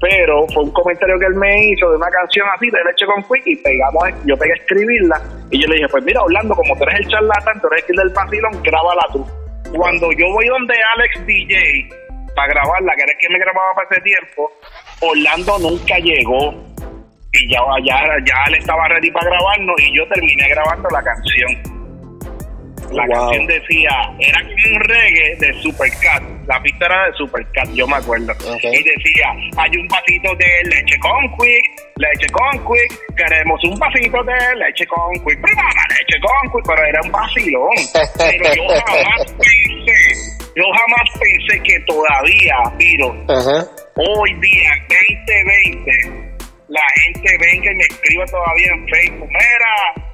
pero 0.00 0.46
fue 0.48 0.62
un 0.62 0.70
comentario 0.70 1.18
que 1.18 1.26
él 1.26 1.34
me 1.34 1.70
hizo 1.70 1.90
de 1.90 1.96
una 1.96 2.10
canción 2.10 2.46
así 2.54 2.70
de 2.70 2.78
leche 2.84 3.04
con 3.06 3.22
quick 3.24 3.46
y 3.46 3.56
pegamos, 3.56 4.04
yo 4.24 4.36
pegué 4.36 4.52
a 4.52 4.56
escribirla 4.56 5.20
y 5.50 5.60
yo 5.60 5.68
le 5.68 5.76
dije, 5.76 5.88
pues 5.88 6.04
mira 6.04 6.22
Orlando, 6.22 6.54
como 6.54 6.76
tú 6.76 6.84
eres 6.84 7.00
el 7.00 7.08
charlatán, 7.08 7.60
tú 7.60 7.68
eres 7.72 7.84
el 7.88 7.96
del 7.96 8.08
vacilón, 8.10 8.62
grábala 8.62 9.02
tú. 9.12 9.26
Cuando 9.74 10.10
yo 10.12 10.26
voy 10.32 10.46
donde 10.46 10.74
Alex 10.96 11.26
DJ 11.26 11.88
para 12.34 12.48
grabarla, 12.48 12.94
que 12.94 13.02
era 13.02 13.12
el 13.12 13.18
que 13.18 13.28
me 13.28 13.38
grababa 13.38 13.74
para 13.74 13.88
ese 13.90 14.00
tiempo, 14.02 14.52
Orlando 15.00 15.58
nunca 15.58 15.98
llegó 15.98 16.54
y 17.32 17.52
ya, 17.52 17.60
ya, 17.84 18.00
ya 18.24 18.36
él 18.48 18.54
estaba 18.54 18.88
ready 18.88 19.10
para 19.10 19.28
grabarnos 19.28 19.80
y 19.80 19.96
yo 19.96 20.06
terminé 20.08 20.48
grabando 20.48 20.88
la 20.90 21.02
canción. 21.02 21.77
La 22.92 23.04
Wow. 23.06 23.26
canción 23.26 23.46
decía, 23.46 23.90
era 24.18 24.40
como 24.42 24.76
un 24.76 24.80
reggae 24.84 25.36
de 25.38 25.52
Supercat. 25.62 26.22
La 26.46 26.62
pista 26.62 26.86
era 26.86 27.06
de 27.06 27.12
Supercat, 27.14 27.68
yo 27.74 27.86
me 27.86 27.96
acuerdo. 27.96 28.32
Y 28.62 28.82
decía, 28.82 29.28
hay 29.56 29.76
un 29.76 29.86
vasito 29.88 30.34
de 30.36 30.46
leche 30.70 30.98
con 31.00 31.28
quick, 31.36 31.64
leche 31.96 32.26
con 32.32 32.50
quick, 32.64 33.16
queremos 33.16 33.62
un 33.64 33.78
vasito 33.78 34.22
de 34.24 34.56
leche 34.56 34.86
con 34.86 35.12
quick, 35.24 35.40
prepara 35.42 35.84
leche 35.90 36.18
con 36.20 36.50
quick, 36.52 36.66
pero 36.66 36.84
era 36.86 37.00
un 37.02 37.12
vacilón. 37.12 37.76
Pero 38.18 38.54
yo 38.54 38.68
jamás 38.86 39.32
pensé, 39.32 40.38
yo 40.56 40.64
jamás 40.72 41.18
pensé 41.20 41.62
que 41.62 41.80
todavía, 41.80 42.56
Piro, 42.78 43.14
Ajá. 43.28 43.66
hoy 43.96 44.34
día, 44.40 44.70
2020, 44.88 45.90
la 46.68 46.82
gente 47.02 47.30
venga 47.40 47.72
y 47.72 47.74
me 47.76 47.82
escriba 47.84 48.24
todavía 48.26 48.72
en 48.72 48.88
Facebook, 48.88 49.28
mira, 49.28 50.07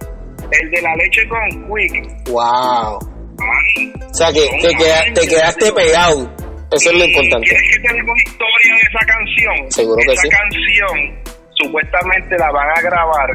el 0.50 0.70
de 0.70 0.82
la 0.82 0.94
leche 0.96 1.22
con 1.28 1.40
quick. 1.68 2.28
Wow. 2.30 2.98
Ay, 3.40 3.92
O 4.10 4.14
sea 4.14 4.32
que 4.32 4.46
te, 4.62 4.74
queda- 4.76 5.04
te 5.14 5.26
quedaste 5.28 5.72
pegado. 5.72 6.30
Eso 6.72 6.90
es 6.90 6.98
lo 6.98 7.04
importante. 7.04 7.46
¿Quieres 7.48 7.70
que 7.76 7.82
te 7.88 7.92
diga 7.94 8.04
una 8.12 8.22
historia 8.24 8.74
de 8.74 8.80
esa 8.80 9.06
canción? 9.06 9.70
Seguro 9.72 9.96
que 10.06 10.12
esa 10.12 10.22
sí. 10.22 10.28
canción 10.28 11.24
supuestamente 11.62 12.36
la 12.38 12.50
van 12.50 12.68
a 12.76 12.80
grabar, 12.80 13.30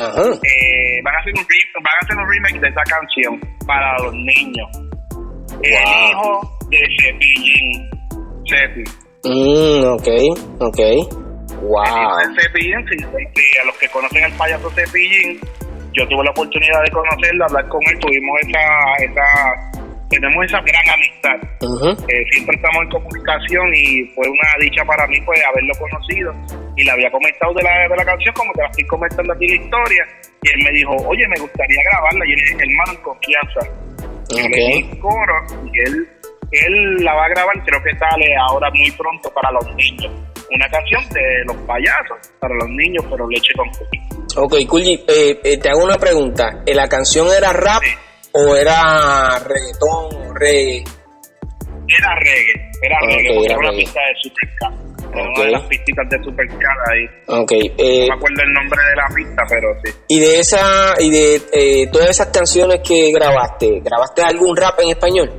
Ajá. 0.00 0.22
eh, 0.42 1.00
van, 1.04 1.14
a 1.14 1.18
hacer 1.20 1.32
un 1.36 1.44
re- 1.44 1.70
van 1.82 1.94
a 1.94 1.98
hacer 2.02 2.16
un 2.16 2.28
remake 2.28 2.60
de 2.60 2.68
esa 2.68 2.82
canción 2.82 3.40
para 3.66 3.96
los 4.02 4.14
niños. 4.14 4.68
El 5.62 5.72
hijo 5.72 6.58
de 6.70 6.78
Cepillín. 7.00 7.88
Cepi. 8.50 8.84
Mm, 9.24 9.84
ok, 9.94 10.08
ok. 10.60 10.80
Wow. 11.62 12.18
El 12.20 12.40
Cepillín, 12.42 12.84
sí, 12.90 12.96
sí, 13.34 13.58
a 13.62 13.64
los 13.66 13.76
que 13.78 13.88
conocen 13.88 14.24
al 14.24 14.32
payaso 14.32 14.68
Cepillín, 14.70 15.40
yo 15.94 16.06
tuve 16.08 16.24
la 16.24 16.30
oportunidad 16.30 16.82
de 16.82 16.90
conocerlo, 16.90 17.44
hablar 17.44 17.68
con 17.68 17.80
él, 17.90 17.98
tuvimos 18.00 18.38
esa, 18.42 18.60
esa, 19.04 19.26
tenemos 20.10 20.44
esa 20.44 20.60
gran 20.60 20.86
amistad. 20.90 21.38
Eh, 22.08 22.24
siempre 22.30 22.56
estamos 22.56 22.82
en 22.82 22.90
comunicación 22.90 23.74
y 23.74 24.04
fue 24.14 24.28
una 24.28 24.50
dicha 24.60 24.84
para 24.84 25.06
mí 25.06 25.20
pues 25.24 25.40
haberlo 25.46 25.74
conocido 25.78 26.34
y 26.76 26.84
le 26.84 26.90
había 26.90 27.10
comentado 27.10 27.54
de 27.54 27.62
la, 27.62 27.88
de 27.88 27.96
la 27.96 28.04
canción 28.04 28.34
como 28.34 28.52
te 28.52 28.62
la 28.62 28.68
estoy 28.68 28.86
comentando 28.86 29.32
aquí 29.32 29.46
la 29.46 29.54
historia 29.54 30.04
y 30.42 30.48
él 30.50 30.64
me 30.64 30.72
dijo, 30.72 30.92
oye, 31.06 31.26
me 31.28 31.40
gustaría 31.40 31.80
grabarla 31.90 32.26
y 32.26 32.30
le 32.30 32.42
dije, 32.42 32.58
hermano, 32.58 32.92
en 32.92 33.02
confianza. 33.02 33.60
Yo 34.34 34.48
le 34.48 34.56
di 34.56 34.90
el 34.90 34.98
coro 34.98 35.46
y 35.72 35.78
él, 35.78 36.08
él 36.50 37.04
la 37.04 37.14
va 37.14 37.24
a 37.26 37.28
grabar, 37.28 37.54
creo 37.64 37.82
que 37.82 37.96
sale 37.96 38.26
ahora 38.48 38.70
muy 38.70 38.90
pronto 38.92 39.32
para 39.32 39.50
los 39.52 39.74
niños. 39.76 40.12
Una 40.50 40.68
canción 40.68 41.02
de 41.10 41.44
los 41.46 41.56
payasos 41.66 42.18
para 42.40 42.54
los 42.54 42.68
niños, 42.68 43.04
pero 43.10 43.28
leche 43.28 43.52
con 43.54 43.68
cookie. 43.70 44.13
Ok, 44.36 44.54
Kulji, 44.68 44.94
eh, 45.06 45.40
eh, 45.44 45.58
te 45.58 45.68
hago 45.70 45.84
una 45.84 45.96
pregunta. 45.96 46.62
¿La 46.66 46.88
canción 46.88 47.28
era 47.28 47.52
rap 47.52 47.82
o 48.32 48.56
era 48.56 49.38
reggaetón 49.38 50.28
o 50.30 50.34
reggae? 50.34 50.82
Era 51.86 52.14
reggae, 52.18 52.70
era 52.82 52.98
reggae, 53.06 53.34
porque 53.34 53.46
era 53.52 53.58
una 53.58 53.70
pista 53.70 54.00
de 54.00 54.14
Supercar. 54.22 54.72
Okay. 55.06 55.22
Una 55.22 55.44
de 55.44 55.50
las 55.52 55.62
pistitas 55.68 56.08
de 56.10 56.24
Supercar 56.24 56.76
ahí. 56.90 57.42
Okay, 57.42 57.72
eh, 57.78 58.00
no 58.00 58.06
me 58.08 58.14
acuerdo 58.16 58.42
el 58.42 58.52
nombre 58.54 58.80
de 58.82 58.96
la 58.96 59.14
pista, 59.14 59.42
pero 59.48 59.68
sí. 59.84 59.92
Y 60.08 60.18
de 60.20 60.40
esa, 60.40 60.94
y 60.98 61.10
de 61.10 61.34
eh, 61.52 61.86
todas 61.92 62.10
esas 62.10 62.26
canciones 62.28 62.80
que 62.82 63.12
grabaste, 63.12 63.80
¿grabaste 63.84 64.22
algún 64.22 64.56
rap 64.56 64.80
en 64.80 64.88
español? 64.90 65.30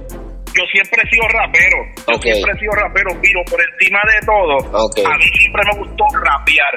Yo 0.56 0.64
siempre 0.72 1.02
he 1.04 1.10
sido 1.10 1.28
rapero, 1.28 1.78
yo 2.08 2.16
Okay. 2.16 2.32
siempre 2.32 2.54
he 2.56 2.60
sido 2.60 2.72
rapero, 2.72 3.10
pero 3.22 3.40
por 3.52 3.60
encima 3.60 4.00
de 4.08 4.26
todo, 4.26 4.86
Okay. 4.88 5.04
a 5.04 5.18
mí 5.18 5.26
siempre 5.38 5.62
me 5.74 5.80
gustó 5.80 6.06
rapear, 6.24 6.74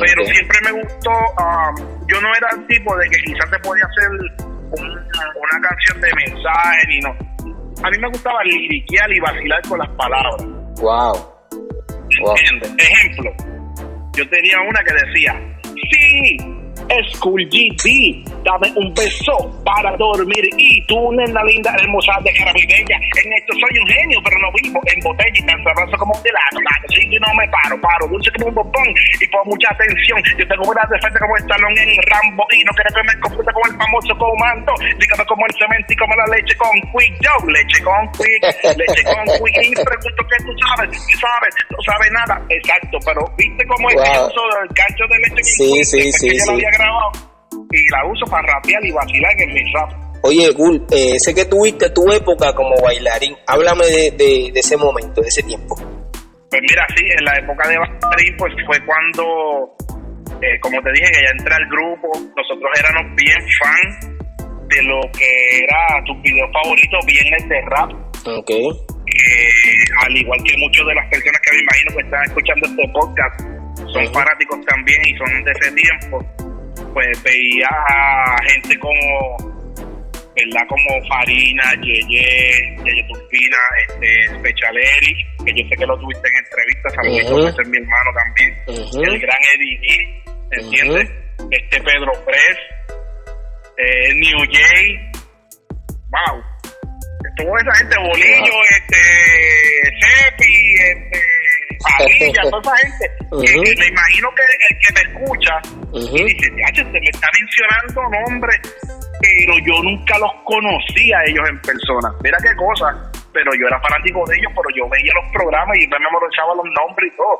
pero 0.00 0.22
Okay. 0.22 0.34
siempre 0.34 0.58
me 0.64 0.82
gustó, 0.82 1.10
ah, 1.38 1.70
yo 2.08 2.20
no 2.20 2.28
era 2.34 2.48
el 2.56 2.66
tipo 2.66 2.96
de 2.96 3.08
que 3.10 3.22
quizás 3.22 3.50
te 3.50 3.58
podía 3.60 3.84
hacer 3.84 4.10
un- 4.10 4.32
una 4.80 5.68
canción 5.68 6.00
de 6.00 6.10
mensaje, 6.26 6.86
ni 6.88 6.98
no. 7.00 7.10
A 7.84 7.90
mí 7.90 7.98
me 7.98 8.08
gustaba 8.08 8.42
liriquear 8.44 9.12
y 9.12 9.20
vacilar 9.20 9.60
con 9.68 9.78
las 9.78 9.88
palabras. 9.90 10.44
Wow. 10.80 11.14
Wow. 12.20 12.34
Ejemplo, 12.78 13.32
yo 14.14 14.28
tenía 14.28 14.60
una 14.68 14.80
que 14.84 14.94
decía, 15.06 15.40
sí, 15.90 16.36
es 16.88 17.18
Cool 17.20 17.42
GD, 17.48 18.24
dame 18.44 18.72
un 18.76 18.92
beso 18.94 19.34
para 19.64 19.96
dormir. 19.96 20.44
Y 20.56 20.84
tú, 20.86 21.12
nena 21.12 21.42
linda, 21.44 21.74
hermosa 21.80 22.12
de 22.24 22.32
cara 22.34 22.52
muy 22.52 22.66
bella, 22.66 22.96
en 22.96 23.32
esto 23.32 23.52
soy 23.54 23.74
un 23.80 23.86
genio, 23.88 24.18
pero 24.24 24.38
no 24.38 24.48
vivo 24.62 24.80
en 24.86 24.98
botella. 25.00 25.32
Y 25.34 25.42
tan 25.46 25.58
sabroso 25.64 25.96
como 25.98 26.12
un 26.14 26.22
helado, 26.26 26.58
claro, 26.60 26.86
sí, 26.94 27.00
yo 27.10 27.18
no 27.20 27.32
me 27.34 27.46
paro, 27.48 27.80
paro, 27.80 28.06
dulce 28.08 28.30
como 28.36 28.48
un 28.48 28.54
bombón 28.54 28.88
y 29.20 29.26
por 29.28 29.44
mucha 29.46 29.68
atención, 29.70 30.18
yo 30.38 30.44
tengo 30.48 30.64
una 30.70 30.82
defensa 30.90 31.18
como 31.18 31.36
el 31.36 31.46
talón 31.46 31.72
en 31.78 31.90
Rambo. 32.10 32.44
Y 32.52 32.64
no 32.64 32.72
quiero 32.72 32.90
que 32.94 33.02
me 33.08 33.14
confunda 33.20 33.52
con 33.52 33.64
el 33.70 33.76
famoso 33.78 34.12
comando, 34.18 34.72
dígame 34.98 35.24
como 35.26 35.46
el 35.46 35.54
cemento 35.58 35.88
y 35.92 35.96
como 35.96 36.14
la 36.16 36.26
leche 36.36 36.54
con 36.56 36.74
quick, 36.92 37.14
yo, 37.22 37.34
leche 37.48 37.78
con 37.82 38.02
quick, 38.12 38.42
leche 38.76 39.02
con 39.04 39.24
quick, 39.24 39.56
y 39.62 39.74
pregunto 39.74 40.20
qué 40.28 40.36
tú 40.44 40.52
sabes, 40.66 40.90
¿qué 40.92 41.16
sabes? 41.18 41.52
No 41.70 41.78
sabes 41.86 42.10
nada, 42.12 42.34
exacto, 42.50 42.98
pero 43.06 43.20
viste 43.36 43.62
que 43.64 43.72
Wow. 43.82 43.88
uso 44.28 44.42
el 44.62 44.68
gancho 44.74 45.04
de 45.10 45.18
leche 45.18 45.42
con 45.42 45.44
Sí, 45.44 45.64
quick, 45.72 45.84
sí, 45.84 45.96
después 45.98 46.20
sí, 46.20 46.28
que 46.28 46.36
yo 46.38 46.44
sí. 46.44 46.50
había 46.52 46.70
grabado 46.78 47.10
y 47.72 47.90
la 47.90 48.04
uso 48.10 48.24
para 48.30 48.46
rapear 48.54 48.84
y 48.84 48.90
vacilar 48.92 49.32
en 49.40 49.54
mi 49.54 49.72
rap. 49.72 49.90
Oye, 50.24 50.50
Gul, 50.52 50.86
eh, 50.90 51.18
sé 51.18 51.34
que 51.34 51.44
tuviste 51.46 51.90
tu 51.90 52.10
época 52.12 52.54
como 52.54 52.76
bailarín. 52.80 53.34
Háblame 53.46 53.84
de, 53.86 54.10
de, 54.12 54.50
de 54.52 54.60
ese 54.60 54.76
momento, 54.76 55.20
de 55.20 55.28
ese 55.28 55.42
tiempo. 55.42 55.74
Pues 55.74 56.62
mira, 56.62 56.86
sí, 56.96 57.02
en 57.18 57.24
la 57.24 57.34
época 57.38 57.68
de 57.68 57.76
bailarín, 57.78 58.36
pues 58.38 58.52
fue 58.66 58.76
cuando, 58.86 59.74
eh, 60.40 60.60
como 60.60 60.80
te 60.82 60.92
dije, 60.92 61.10
que 61.10 61.22
ya 61.24 61.30
entré 61.36 61.54
al 61.54 61.66
grupo, 61.68 62.08
nosotros 62.36 62.70
éramos 62.78 63.16
bien 63.16 63.40
fan 63.58 64.12
de 64.68 64.82
lo 64.84 65.00
que 65.18 65.58
era 65.64 66.04
tus 66.06 66.22
videos 66.22 66.48
favoritos, 66.52 67.06
viernes 67.06 67.48
de 67.48 67.60
rap, 67.74 67.90
Ok. 68.38 68.50
que 69.04 69.26
al 70.06 70.16
igual 70.16 70.38
que 70.44 70.56
muchas 70.58 70.86
de 70.86 70.94
las 70.94 71.06
personas 71.10 71.40
que 71.42 71.50
me 71.56 71.62
imagino 71.62 71.96
que 71.96 72.04
están 72.04 72.22
escuchando 72.24 72.66
este 72.68 72.88
podcast, 72.94 73.40
son 73.92 74.14
fanáticos 74.14 74.58
también 74.66 75.00
y 75.08 75.16
son 75.18 75.44
de 75.44 75.50
ese 75.50 75.72
tiempo, 75.72 76.24
pues 76.92 77.22
veía 77.22 77.68
a 77.88 78.36
gente 78.48 78.78
como, 78.78 79.36
¿verdad? 80.36 80.66
Como 80.68 81.08
Farina, 81.08 81.62
Yeye, 81.82 82.76
Yeye 82.84 83.04
Turbina, 83.08 83.58
este, 83.88 84.28
Specialeri, 84.38 85.26
que 85.44 85.52
yo 85.62 85.68
sé 85.68 85.76
que 85.76 85.86
lo 85.86 85.98
tuviste 85.98 86.28
en 86.28 86.36
entrevistas, 86.44 86.94
saluditos, 86.94 87.32
Ujú. 87.32 87.48
ese 87.48 87.62
es 87.62 87.68
mi 87.68 87.76
hermano 87.78 88.10
también, 88.14 88.56
el 89.06 89.20
gran 89.20 89.38
Eddie 89.54 89.80
G, 89.80 90.22
¿entiendes? 90.52 91.10
Este 91.50 91.80
Pedro 91.82 92.12
Press, 92.24 92.58
eh, 93.78 94.14
New 94.14 94.38
Jay, 94.50 94.96
wow, 96.10 96.42
toda 97.36 97.60
esa 97.62 97.74
gente, 97.78 97.96
Bolillo, 97.98 98.56
este, 98.70 98.96
Cepi, 100.00 100.74
este, 100.84 101.20
Padilla, 101.82 102.42
toda 102.50 102.62
esa 102.62 102.76
gente, 102.76 103.06
que 103.30 103.74
me 103.80 103.86
imagino 103.86 104.28
que 104.34 104.42
el 104.42 104.74
que 104.78 104.90
me 104.94 105.02
escucha 105.08 105.54
y 105.92 106.24
dice, 106.24 106.46
"Yache, 106.56 106.82
se 106.84 106.98
me 107.00 107.10
está 107.10 107.28
mencionando 107.38 108.00
nombres, 108.26 108.60
pero 109.20 109.52
yo 109.66 109.74
nunca 109.82 110.18
los 110.18 110.32
conocía 110.44 111.18
a 111.18 111.24
ellos 111.26 111.48
en 111.48 111.58
persona. 111.62 112.08
Mira 112.22 112.38
qué 112.42 112.54
cosa, 112.56 112.86
pero 113.32 113.50
yo 113.54 113.66
era 113.66 113.80
fanático 113.80 114.24
de 114.26 114.36
ellos, 114.36 114.52
pero 114.54 114.68
yo 114.76 114.88
veía 114.90 115.12
los 115.22 115.32
programas 115.32 115.76
y 115.78 115.86
me 115.86 115.98
memorizaba 115.98 116.54
los 116.54 116.66
nombres 116.74 117.12
y 117.12 117.16
todo. 117.16 117.36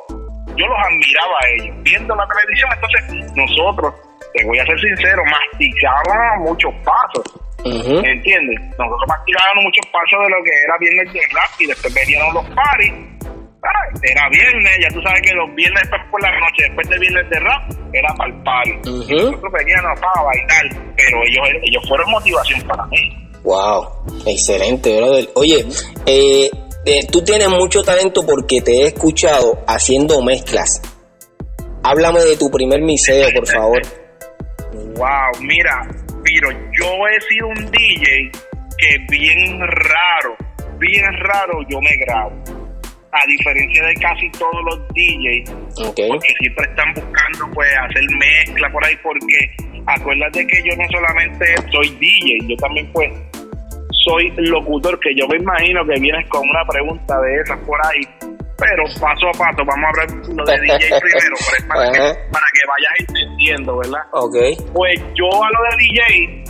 Yo 0.55 0.65
los 0.67 0.79
admiraba 0.79 1.35
a 1.41 1.47
ellos, 1.57 1.75
viendo 1.83 2.15
la 2.15 2.27
televisión, 2.27 2.69
entonces 2.75 3.01
nosotros, 3.35 3.93
te 4.33 4.45
voy 4.45 4.59
a 4.59 4.65
ser 4.65 4.79
sincero, 4.79 5.21
masticábamos 5.25 6.49
muchos 6.49 6.73
pasos. 6.85 7.25
Ujú. 7.65 7.95
¿Entiendes? 8.03 8.59
Nosotros 8.77 9.07
practicábamos 9.07 9.63
muchos 9.63 9.85
pasos 9.91 10.19
de 10.23 10.29
lo 10.29 10.43
que 10.43 10.51
era 10.51 10.75
viernes 10.79 11.13
de 11.13 11.21
rap 11.31 11.51
y 11.59 11.65
después 11.67 11.93
venían 11.93 12.33
los 12.33 12.45
paris. 12.51 12.93
Era 14.01 14.29
viernes, 14.29 14.71
ya 14.81 14.89
tú 14.89 15.01
sabes 15.01 15.21
que 15.21 15.33
los 15.33 15.55
viernes 15.55 15.81
después 15.83 16.01
por 16.11 16.21
la 16.21 16.31
noche, 16.39 16.63
después 16.67 16.89
de 16.89 16.99
viernes 16.99 17.29
de 17.29 17.39
rap, 17.39 17.71
era 17.93 18.13
para 18.15 18.29
el 18.29 18.43
party. 18.43 18.71
Ujú. 18.89 19.31
Nosotros 19.31 19.53
veníamos 19.53 19.99
para 19.99 20.23
bailar, 20.23 20.93
pero 20.97 21.17
ellos, 21.25 21.47
ellos 21.63 21.83
fueron 21.87 22.11
motivación 22.11 22.61
para 22.67 22.85
mí. 22.87 23.29
Wow, 23.43 23.87
excelente, 24.25 24.97
brother. 24.97 25.29
Oye, 25.35 25.65
eh, 26.05 26.49
eh, 26.85 27.07
tú 27.11 27.23
tienes 27.23 27.49
mucho 27.49 27.83
talento 27.83 28.25
porque 28.25 28.61
te 28.61 28.81
he 28.81 28.87
escuchado 28.87 29.63
haciendo 29.67 30.21
mezclas. 30.21 30.81
Háblame 31.83 32.21
de 32.21 32.37
tu 32.37 32.49
primer 32.49 32.81
miseo, 32.81 33.29
por 33.33 33.47
favor. 33.47 33.81
Wow, 34.95 35.41
mira, 35.41 35.87
pero 36.23 36.51
yo 36.51 37.07
he 37.07 37.21
sido 37.29 37.47
un 37.47 37.71
DJ 37.71 38.31
que 38.77 38.97
bien 39.09 39.59
raro, 39.59 40.35
bien 40.79 41.05
raro 41.19 41.59
yo 41.69 41.79
me 41.79 41.95
grabo. 42.05 42.62
A 43.13 43.27
diferencia 43.27 43.83
de 43.85 43.93
casi 43.95 44.29
todos 44.31 44.63
los 44.65 44.87
DJs, 44.89 45.49
Ok. 45.87 45.99
porque 46.09 46.33
siempre 46.39 46.65
están 46.65 46.93
buscando 46.95 47.53
pues 47.53 47.69
hacer 47.77 48.03
mezcla 48.17 48.69
por 48.71 48.83
ahí 48.85 48.95
porque 49.03 49.55
acuérdate 49.85 50.47
que 50.47 50.57
yo 50.67 50.75
no 50.75 50.83
solamente 50.89 51.45
soy 51.71 51.89
DJ, 51.99 52.39
yo 52.49 52.55
también 52.57 52.89
pues 52.91 53.11
soy 54.05 54.31
locutor, 54.37 54.99
que 54.99 55.13
yo 55.15 55.27
me 55.27 55.37
imagino 55.37 55.85
que 55.85 55.99
vienes 55.99 56.27
con 56.29 56.41
una 56.49 56.65
pregunta 56.65 57.19
de 57.21 57.35
esas 57.41 57.59
por 57.59 57.79
ahí, 57.85 58.01
pero 58.57 58.83
paso 58.99 59.27
a 59.29 59.31
paso, 59.31 59.63
vamos 59.63 59.85
a 59.85 59.89
hablar 59.89 60.09
lo 60.35 60.45
de 60.45 60.59
DJ 60.61 60.77
primero, 60.99 61.35
pero 61.51 61.67
para, 61.67 61.91
que, 61.91 61.97
Ajá. 61.99 62.13
para 62.31 62.45
que 62.53 62.63
vayas 62.67 62.93
entendiendo, 63.09 63.77
¿verdad? 63.77 64.01
Ok. 64.11 64.35
Pues 64.73 64.99
yo 65.15 65.27
a 65.43 65.49
lo 65.51 65.59
de 65.69 65.77
DJ 65.83 66.43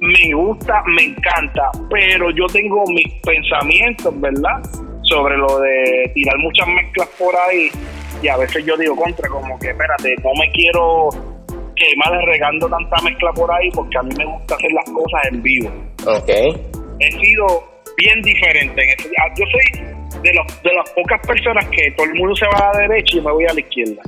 me 0.00 0.34
gusta, 0.34 0.82
me 0.96 1.04
encanta, 1.04 1.70
pero 1.90 2.30
yo 2.30 2.46
tengo 2.52 2.84
mis 2.88 3.14
pensamientos, 3.22 4.20
¿verdad? 4.20 4.60
Sobre 5.08 5.36
lo 5.36 5.58
de 5.60 6.10
tirar 6.14 6.36
muchas 6.38 6.66
mezclas 6.68 7.08
por 7.18 7.34
ahí 7.36 7.70
y 8.22 8.28
a 8.28 8.36
veces 8.36 8.64
yo 8.64 8.76
digo 8.76 8.96
contra, 8.96 9.28
como 9.28 9.58
que 9.58 9.70
espérate, 9.70 10.14
no 10.22 10.30
me 10.38 10.50
quiero 10.52 11.08
quemar 11.74 12.12
regando 12.26 12.68
tanta 12.68 12.96
mezcla 13.02 13.32
por 13.32 13.50
ahí 13.52 13.70
porque 13.70 13.96
a 13.98 14.02
mí 14.02 14.10
me 14.18 14.24
gusta 14.24 14.54
hacer 14.54 14.70
las 14.72 14.84
cosas 14.84 15.20
en 15.32 15.42
vivo. 15.42 15.70
Ok. 16.04 16.28
He 17.00 17.12
sido 17.12 17.46
bien 17.96 18.20
diferente 18.22 18.82
en 18.82 18.90
ese 18.90 19.08
ah, 19.20 19.32
Yo 19.36 19.44
soy 19.46 20.20
de, 20.22 20.32
los, 20.34 20.62
de 20.62 20.72
las 20.74 20.90
pocas 20.90 21.24
personas 21.26 21.64
que 21.68 21.90
todo 21.96 22.06
el 22.06 22.14
mundo 22.14 22.34
se 22.34 22.46
va 22.46 22.70
a 22.70 22.72
la 22.74 22.88
derecha 22.88 23.16
y 23.16 23.20
me 23.20 23.32
voy 23.32 23.44
a 23.44 23.54
la 23.54 23.60
izquierda. 23.60 24.02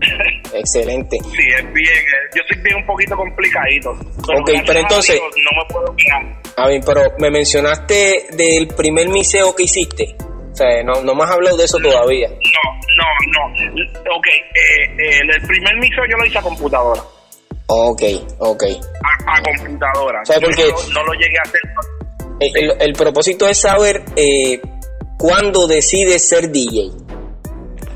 Excelente. 0.54 1.18
Sí, 1.20 1.42
es 1.58 1.72
bien, 1.72 1.88
eh, 1.88 2.36
yo 2.36 2.42
soy 2.48 2.62
bien 2.62 2.76
un 2.76 2.86
poquito 2.86 3.16
complicadito. 3.16 3.90
Ok, 3.90 4.46
gracias 4.46 4.64
pero 4.66 4.80
entonces- 4.80 5.20
no 5.20 5.62
me 5.62 5.72
puedo 5.72 5.96
quejar. 5.96 6.44
A 6.56 6.68
ver, 6.68 6.80
pero 6.86 7.00
me 7.18 7.30
mencionaste 7.30 8.26
del 8.36 8.68
primer 8.68 9.08
miseo 9.08 9.54
que 9.56 9.64
hiciste. 9.64 10.14
O 10.54 10.56
sea, 10.56 10.84
no, 10.84 11.02
no 11.02 11.20
has 11.20 11.30
hablado 11.32 11.56
de 11.56 11.64
eso 11.64 11.78
todavía. 11.78 12.28
No, 12.28 12.36
no, 12.96 13.50
no. 13.50 14.16
Ok, 14.16 14.26
eh, 14.28 14.84
eh, 14.98 15.20
el 15.20 15.46
primer 15.48 15.76
mixo 15.78 16.00
yo 16.08 16.16
lo 16.16 16.24
hice 16.26 16.38
a 16.38 16.42
computadora. 16.42 17.02
Ok, 17.66 18.02
ok. 18.38 18.62
A, 19.26 19.36
a 19.36 19.42
computadora. 19.42 20.20
¿Sabes 20.24 20.42
Yo 20.42 20.46
por 20.46 20.56
qué? 20.56 20.68
No, 20.92 21.00
no 21.00 21.06
lo 21.06 21.12
llegué 21.14 21.36
a 21.38 21.42
hacer. 21.42 21.60
El, 22.38 22.56
el- 22.70 22.82
el 22.82 22.92
propósito 22.92 23.48
es 23.48 23.60
saber 23.60 24.04
eh, 24.14 24.60
cuándo 25.18 25.66
decides 25.66 26.28
ser 26.28 26.48
DJ. 26.52 26.90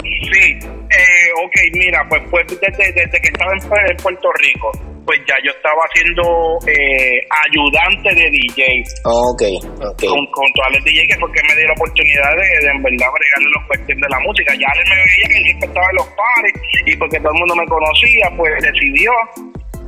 Sí, 0.03 0.51
eh, 0.51 1.31
ok, 1.45 1.55
mira, 1.75 2.05
pues, 2.09 2.23
pues 2.29 2.45
desde, 2.49 2.93
desde 2.93 3.21
que 3.21 3.29
estaba 3.29 3.53
en 3.53 3.97
Puerto 3.99 4.29
Rico. 4.41 4.73
Pues 5.09 5.25
ya 5.25 5.41
yo 5.41 5.49
estaba 5.57 5.81
siendo 5.97 6.21
eh, 6.69 7.17
ayudante 7.49 8.13
de 8.13 8.29
DJ. 8.29 8.61
Ok, 9.09 9.43
ok. 9.81 10.05
Con, 10.05 10.21
con 10.37 10.45
todas 10.53 10.77
las 10.77 10.85
DJ 10.85 11.01
que 11.09 11.17
fue 11.17 11.33
que 11.33 11.41
me 11.49 11.57
dio 11.57 11.65
la 11.65 11.77
oportunidad 11.81 12.29
de, 12.37 12.45
de 12.61 12.69
en 12.69 12.83
verdad 12.85 13.09
bregarle 13.09 13.49
los 13.57 13.65
cuestiones 13.73 14.05
de 14.05 14.11
la 14.13 14.21
música. 14.21 14.53
Ya 14.53 14.69
él 14.69 14.85
me 14.85 14.97
veía 15.01 15.27
que 15.33 15.41
siempre 15.49 15.67
estaba 15.73 15.89
en 15.89 15.97
los 15.97 16.09
pares 16.13 16.55
y 16.85 16.93
porque 17.01 17.17
todo 17.25 17.33
el 17.33 17.41
mundo 17.41 17.57
me 17.57 17.67
conocía, 17.73 18.25
pues 18.37 18.53
decidió 18.61 19.13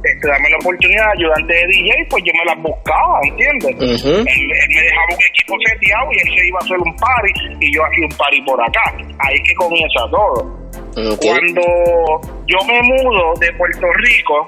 este, 0.08 0.24
darme 0.24 0.48
la 0.48 0.56
oportunidad 0.56 1.04
de 1.04 1.12
ayudante 1.20 1.52
de 1.52 1.64
DJ, 1.68 1.90
pues 2.08 2.24
yo 2.24 2.32
me 2.40 2.44
las 2.48 2.58
buscaba, 2.64 3.16
¿entiendes? 3.28 3.76
Él, 3.76 4.24
él 4.24 4.68
me 4.72 4.80
dejaba 4.88 5.10
un 5.12 5.20
equipo 5.20 5.52
seteado 5.68 6.08
y 6.08 6.16
él 6.16 6.28
se 6.32 6.42
iba 6.48 6.56
a 6.56 6.64
hacer 6.64 6.78
un 6.80 6.94
party 6.96 7.32
y 7.60 7.66
yo 7.76 7.84
hacía 7.84 8.08
un 8.08 8.16
party 8.16 8.40
por 8.48 8.56
acá. 8.56 8.86
Ahí 9.20 9.36
es 9.36 9.44
que 9.44 9.54
comienza 9.60 10.00
todo. 10.08 10.60
Cuando 10.96 11.62
yo 12.48 12.58
me 12.66 12.80
mudo 12.82 13.34
de 13.38 13.52
Puerto 13.52 13.86
Rico, 14.08 14.46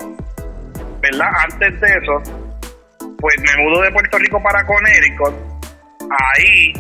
¿verdad? 1.03 1.29
Antes 1.51 1.81
de 1.81 1.87
eso, 1.87 2.23
pues 3.19 3.35
me 3.41 3.63
mudo 3.63 3.83
de 3.83 3.91
Puerto 3.93 4.19
Rico 4.19 4.43
para 4.43 4.65
Connecticut. 4.65 5.35
Ahí 6.01 6.73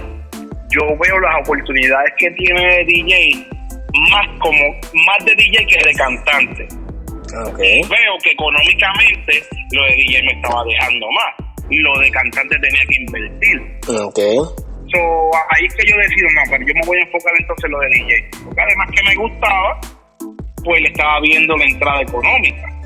yo 0.71 0.81
veo 0.99 1.21
las 1.21 1.41
oportunidades 1.43 2.13
que 2.19 2.31
tiene 2.31 2.63
de 2.63 2.85
DJ 2.85 3.47
más 4.11 4.27
como 4.41 4.63
más 5.07 5.25
de 5.25 5.35
DJ 5.35 5.67
que 5.67 5.85
de 5.85 5.95
cantante. 5.95 6.65
Ok. 7.47 7.59
Veo 7.59 8.13
que 8.23 8.31
económicamente 8.31 9.43
lo 9.73 9.85
de 9.85 9.97
DJ 9.97 10.23
me 10.23 10.33
estaba 10.33 10.65
dejando 10.65 11.07
más. 11.13 11.53
Lo 11.71 12.01
de 12.01 12.11
cantante 12.11 12.57
tenía 12.59 12.83
que 12.89 12.97
invertir. 13.01 13.59
Ok. 13.89 14.19
So, 14.93 14.99
ahí 15.51 15.65
es 15.67 15.75
que 15.75 15.91
yo 15.91 15.97
decido, 15.97 16.29
no, 16.35 16.43
pero 16.51 16.67
yo 16.67 16.75
me 16.75 16.87
voy 16.87 16.99
a 16.99 17.03
enfocar 17.03 17.33
entonces 17.39 17.65
en 17.65 17.71
lo 17.71 17.79
de 17.81 17.89
DJ. 17.89 18.31
Porque 18.45 18.61
además 18.61 18.89
que 18.95 19.03
me 19.05 19.15
gustaba, 19.15 19.81
pues 20.65 20.81
le 20.83 20.89
estaba 20.89 21.21
viendo 21.21 21.57
la 21.57 21.65
entrada 21.65 22.03
económica. 22.03 22.82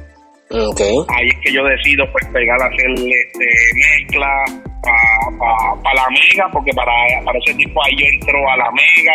Ahí 1.08 1.28
es 1.28 1.38
que 1.42 1.52
yo 1.52 1.64
decido 1.64 2.04
pues 2.12 2.24
pegar 2.32 2.60
a 2.62 2.66
hacer 2.66 2.90
este, 2.90 3.46
mezcla 3.74 4.44
para 5.82 5.94
la 5.94 6.06
mega, 6.10 6.48
porque 6.52 6.72
para, 6.72 6.92
para 7.24 7.38
ese 7.38 7.54
tipo 7.54 7.82
ahí 7.84 7.96
yo 7.98 8.06
entro 8.06 8.38
a 8.50 8.56
la 8.56 8.70
mega. 8.70 9.12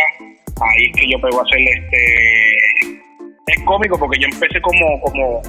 Ahí 0.61 0.89
es 0.89 0.99
que 0.99 1.09
yo 1.09 1.21
pego 1.21 1.39
a 1.39 1.43
hacer 1.43 1.61
este... 1.61 3.01
Es 3.47 3.63
cómico 3.65 3.97
porque 3.97 4.19
yo 4.19 4.27
empecé 4.31 4.61
como, 4.61 5.01
como 5.01 5.41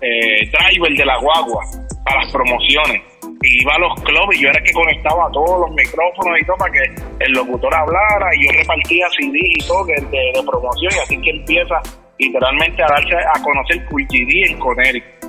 eh, 0.00 0.48
driver 0.50 0.92
de 0.96 1.04
la 1.04 1.18
guagua 1.18 1.64
para 2.04 2.22
las 2.22 2.32
promociones. 2.32 3.02
Y 3.42 3.62
iba 3.62 3.74
a 3.74 3.78
los 3.78 3.94
clubs 4.02 4.36
y 4.36 4.42
yo 4.42 4.48
era 4.48 4.58
el 4.58 4.64
que 4.64 4.72
conectaba 4.72 5.30
todos 5.32 5.60
los 5.60 5.70
micrófonos 5.76 6.38
y 6.40 6.46
todo 6.46 6.56
para 6.56 6.72
que 6.72 6.82
el 7.20 7.32
locutor 7.32 7.74
hablara 7.74 8.30
y 8.36 8.46
yo 8.46 8.52
repartía 8.52 9.06
CD 9.18 9.38
y 9.38 9.66
todo 9.66 9.84
que 9.84 9.94
de, 9.94 10.32
de 10.32 10.42
promoción 10.46 10.92
y 10.96 10.98
así 11.02 11.20
que 11.20 11.30
empieza 11.30 11.76
literalmente 12.18 12.82
a 12.82 12.86
darse 12.86 13.14
a 13.14 13.42
conocer 13.42 13.84
Cool 13.86 14.06
GD 14.06 14.50
en 14.50 14.58
Connecticut. 14.58 15.23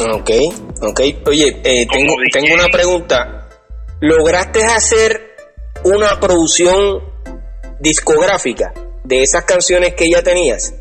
Ok, 0.00 0.30
ok. 0.80 1.00
Oye, 1.26 1.60
eh, 1.62 1.86
tengo, 1.86 2.14
tengo 2.32 2.54
una 2.54 2.68
pregunta. 2.68 3.48
¿Lograste 4.00 4.64
hacer 4.64 5.36
una 5.84 6.18
producción 6.18 7.02
discográfica 7.80 8.72
de 9.04 9.22
esas 9.22 9.44
canciones 9.44 9.94
que 9.94 10.10
ya 10.10 10.22
tenías? 10.22 10.74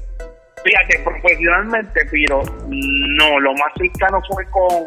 Fíjate, 0.63 1.03
profesionalmente, 1.03 1.99
pero 2.10 2.41
no, 2.67 3.39
lo 3.39 3.51
más 3.53 3.73
cercano 3.77 4.19
fue 4.29 4.45
con, 4.51 4.86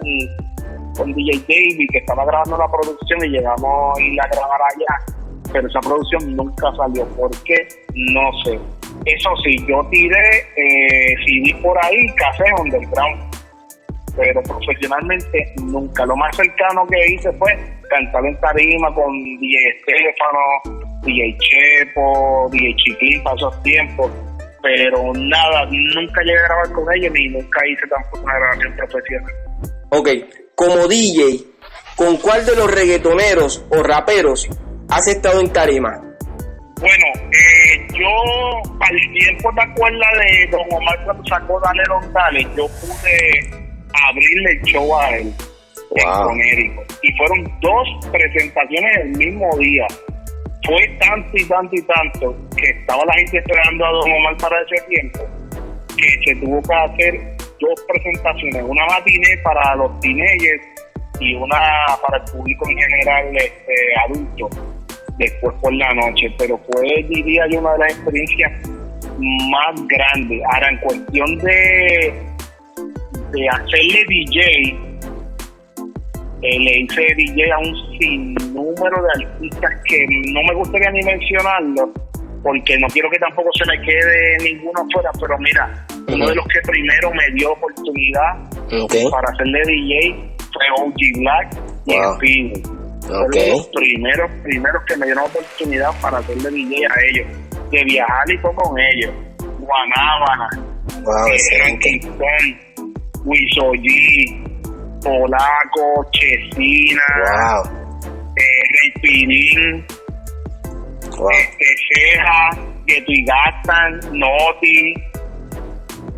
con 0.97 1.13
DJ 1.13 1.39
David, 1.49 1.89
que 1.93 1.99
estaba 1.99 2.25
grabando 2.25 2.57
la 2.57 2.69
producción 2.71 3.25
y 3.25 3.29
llegamos 3.29 3.99
a 3.99 4.03
ir 4.03 4.21
a 4.21 4.29
grabar 4.29 4.61
allá, 4.63 5.53
pero 5.53 5.69
esa 5.69 5.81
producción 5.81 6.37
nunca 6.37 6.73
salió. 6.77 7.07
¿Por 7.17 7.31
qué? 7.45 7.57
No 7.95 8.31
sé. 8.45 8.59
Eso 9.05 9.31
sí, 9.43 9.57
yo 9.67 9.81
tiré 9.91 10.39
eh, 10.57 11.15
CD 11.27 11.55
por 11.63 11.77
ahí, 11.85 12.07
café 12.17 12.45
underground, 12.61 13.32
pero 14.17 14.43
profesionalmente 14.43 15.55
nunca. 15.63 16.05
Lo 16.07 16.17
más 16.17 16.35
cercano 16.37 16.87
que 16.87 17.13
hice 17.13 17.33
fue 17.33 17.59
cantar 17.89 18.25
en 18.27 18.39
tarima 18.41 18.95
con 18.95 19.13
DJ 19.13 19.57
Estefano, 19.69 21.01
DJ 21.03 21.37
Chepo, 21.39 22.49
DJ 22.51 22.77
Chiclín 22.77 23.23
para 23.23 23.37
esos 23.37 23.63
tiempos, 23.63 24.11
pero 24.63 25.13
nada, 25.15 25.67
nunca 25.71 26.23
llegué 26.23 26.39
a 26.39 26.43
grabar 26.43 26.73
con 26.73 26.95
ellos 26.95 27.13
ni 27.13 27.29
nunca 27.29 27.61
hice 27.67 27.87
tampoco 27.89 28.25
una 28.25 28.35
grabación 28.35 28.77
profesional. 28.77 29.33
Ok, 29.91 30.09
como 30.55 30.89
DJ, 30.89 31.45
¿con 31.97 32.17
cuál 32.19 32.47
de 32.47 32.57
los 32.57 32.73
reggaetoneros 32.73 33.65
o 33.71 33.83
raperos 33.83 34.49
has 34.89 35.09
estado 35.09 35.41
en 35.41 35.53
tarima? 35.53 36.01
Bueno, 36.81 37.07
eh, 37.31 37.87
yo 37.93 38.73
al 38.81 39.13
tiempo 39.13 39.51
te 39.55 39.63
acuerdas 39.63 40.11
de 40.27 40.47
Don 40.51 40.67
Omar 40.73 41.05
cuando 41.05 41.25
sacó 41.27 41.61
Dale 41.61 41.83
Don 41.89 42.13
Dale, 42.13 42.43
yo 42.57 42.67
pude 42.67 43.72
abrirle 44.09 44.53
el 44.53 44.63
show 44.63 44.97
a 44.97 45.17
él 45.17 45.33
en 45.95 46.05
Wow. 46.05 46.29
Conérico. 46.29 46.85
Y 47.03 47.13
fueron 47.17 47.61
dos 47.61 47.89
presentaciones 48.11 48.97
el 49.03 49.11
mismo 49.11 49.49
día. 49.59 49.87
Fue 50.65 50.89
tanto 51.01 51.37
y 51.37 51.45
tanto 51.45 51.77
y 51.77 51.83
tanto 51.83 52.37
que 52.57 52.71
estaba 52.71 53.05
la 53.05 53.13
gente 53.15 53.39
esperando 53.39 53.85
a 53.85 53.91
Don 53.91 54.13
Omar 54.13 54.37
para 54.39 54.57
ese 54.63 54.83
tiempo 54.89 55.21
que 55.97 56.25
se 56.25 56.35
tuvo 56.37 56.63
que 56.63 56.75
hacer 56.75 57.21
dos 57.61 57.85
presentaciones, 57.89 58.63
una 58.63 58.87
matiné 58.87 59.37
para 59.45 59.77
los 59.77 60.01
teenagers 60.01 60.63
y 61.21 61.35
una 61.35 61.59
para 62.01 62.19
el 62.19 62.33
público 62.33 62.69
en 62.69 62.79
general 62.79 63.37
este, 63.37 63.75
adulto 64.07 64.49
después 65.19 65.55
por 65.61 65.73
la 65.75 65.93
noche, 65.95 66.33
pero 66.39 66.59
fue 66.73 67.05
diría 67.09 67.47
yo 67.51 67.59
una 67.61 67.73
de 67.73 67.79
las 67.79 67.93
experiencias 67.93 68.53
más 69.19 69.87
grandes. 69.87 70.43
Ahora 70.53 70.71
en 70.71 70.79
cuestión 70.79 71.39
de, 71.39 72.15
de 73.33 73.49
hacerle 73.49 74.05
DJ, 74.09 74.41
eh, 76.43 76.59
le 76.59 76.81
hice 76.81 77.03
DJ 77.17 77.53
a 77.53 77.59
un 77.59 77.99
sinnúmero 77.99 79.03
de 79.03 79.25
artistas 79.25 79.71
que 79.87 80.05
no 80.33 80.41
me 80.49 80.55
gustaría 80.55 80.91
ni 80.91 81.03
mencionarlo, 81.03 81.93
porque 82.43 82.77
no 82.79 82.89
quiero 82.89 83.09
que 83.11 83.19
tampoco 83.19 83.49
se 83.57 83.65
me 83.71 83.81
quede 83.85 84.37
ninguno 84.43 84.81
afuera, 84.83 85.11
pero 85.21 85.39
mira, 85.39 85.87
uno 86.09 86.29
de 86.29 86.35
los 86.35 86.45
que 86.49 86.61
primero 86.67 87.11
me 87.13 87.31
dio 87.37 87.53
oportunidad 87.53 88.35
para 89.11 89.31
hacerle 89.33 89.61
DJ 89.67 90.15
fue 90.53 90.67
OG 90.85 91.21
Black 91.21 91.57
y 91.87 91.95
Wow. 91.97 92.15
Speedy. 92.17 92.63
Fueron 93.03 93.27
Ok. 93.27 93.35
los 93.49 93.67
primeros, 93.69 94.31
primeros 94.43 94.83
que 94.87 94.97
me 94.97 95.07
dieron 95.07 95.25
oportunidad 95.25 95.91
para 96.01 96.19
hacerle 96.19 96.51
DJ 96.51 96.87
a 96.87 96.95
ellos, 97.11 97.27
de 97.71 97.85
viajar 97.85 98.31
y 98.31 98.39
todo 98.43 98.55
con 98.55 98.79
ellos. 98.79 99.11
Guanábana, 99.59 100.49
wow, 101.05 101.27
eh, 101.29 101.39
Wisoyi, 103.25 104.43
Polaco, 105.03 106.05
Chesina, 106.13 107.03
Wow, 107.25 107.73
eh, 108.37 108.63
Rey 108.73 108.93
Pirín, 109.01 109.87
wow. 111.19 111.29
este, 111.31 111.67
Ceja, 111.89 112.59
Gastan, 113.27 114.19
Noti. 114.19 114.95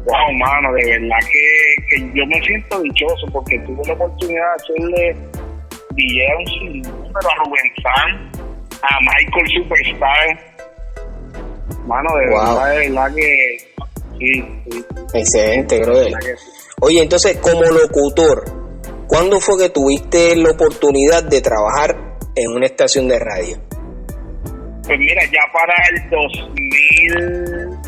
Wow, 0.07 0.33
mano, 0.35 0.73
de 0.75 0.85
verdad 0.99 1.19
que, 1.33 1.97
que 1.97 2.11
yo 2.15 2.27
me 2.27 2.41
siento 2.43 2.83
dichoso 2.83 3.27
porque 3.33 3.59
tuve 3.61 3.83
la 3.87 3.95
oportunidad 3.95 4.43
de 4.57 4.63
hacerle 4.63 5.17
DJ 5.93 6.27
a 6.31 6.37
un 6.39 6.47
sinnúmero 6.47 7.31
a 7.31 7.45
Rubén 7.45 7.73
San, 7.83 8.31
a 8.83 8.99
Michael 9.01 9.49
Superstar. 9.63 10.55
Mano, 11.87 12.17
de 12.17 12.27
Wow. 12.31 12.39
verdad, 12.45 12.71
de 12.71 12.89
verdad 12.89 13.15
que 13.15 13.59
sí, 14.19 14.45
sí, 14.71 14.85
Excelente, 15.15 15.81
brother. 15.81 16.13
que 16.21 16.37
sí. 16.37 16.51
Oye, 16.81 17.03
entonces, 17.03 17.37
como 17.39 17.63
locutor, 17.63 18.45
¿cuándo 19.07 19.41
fue 19.41 19.59
que 19.59 19.69
tuviste 19.71 20.37
la 20.37 20.51
oportunidad 20.51 21.23
de 21.23 21.41
trabajar 21.41 21.97
en 22.35 22.51
una 22.53 22.67
estación 22.67 23.09
de 23.09 23.19
radio? 23.19 23.57
Pues 24.87 24.99
mira, 24.99 25.23
ya 25.33 25.41
para 25.53 25.73
el 25.91 26.11
2000, 26.11 27.79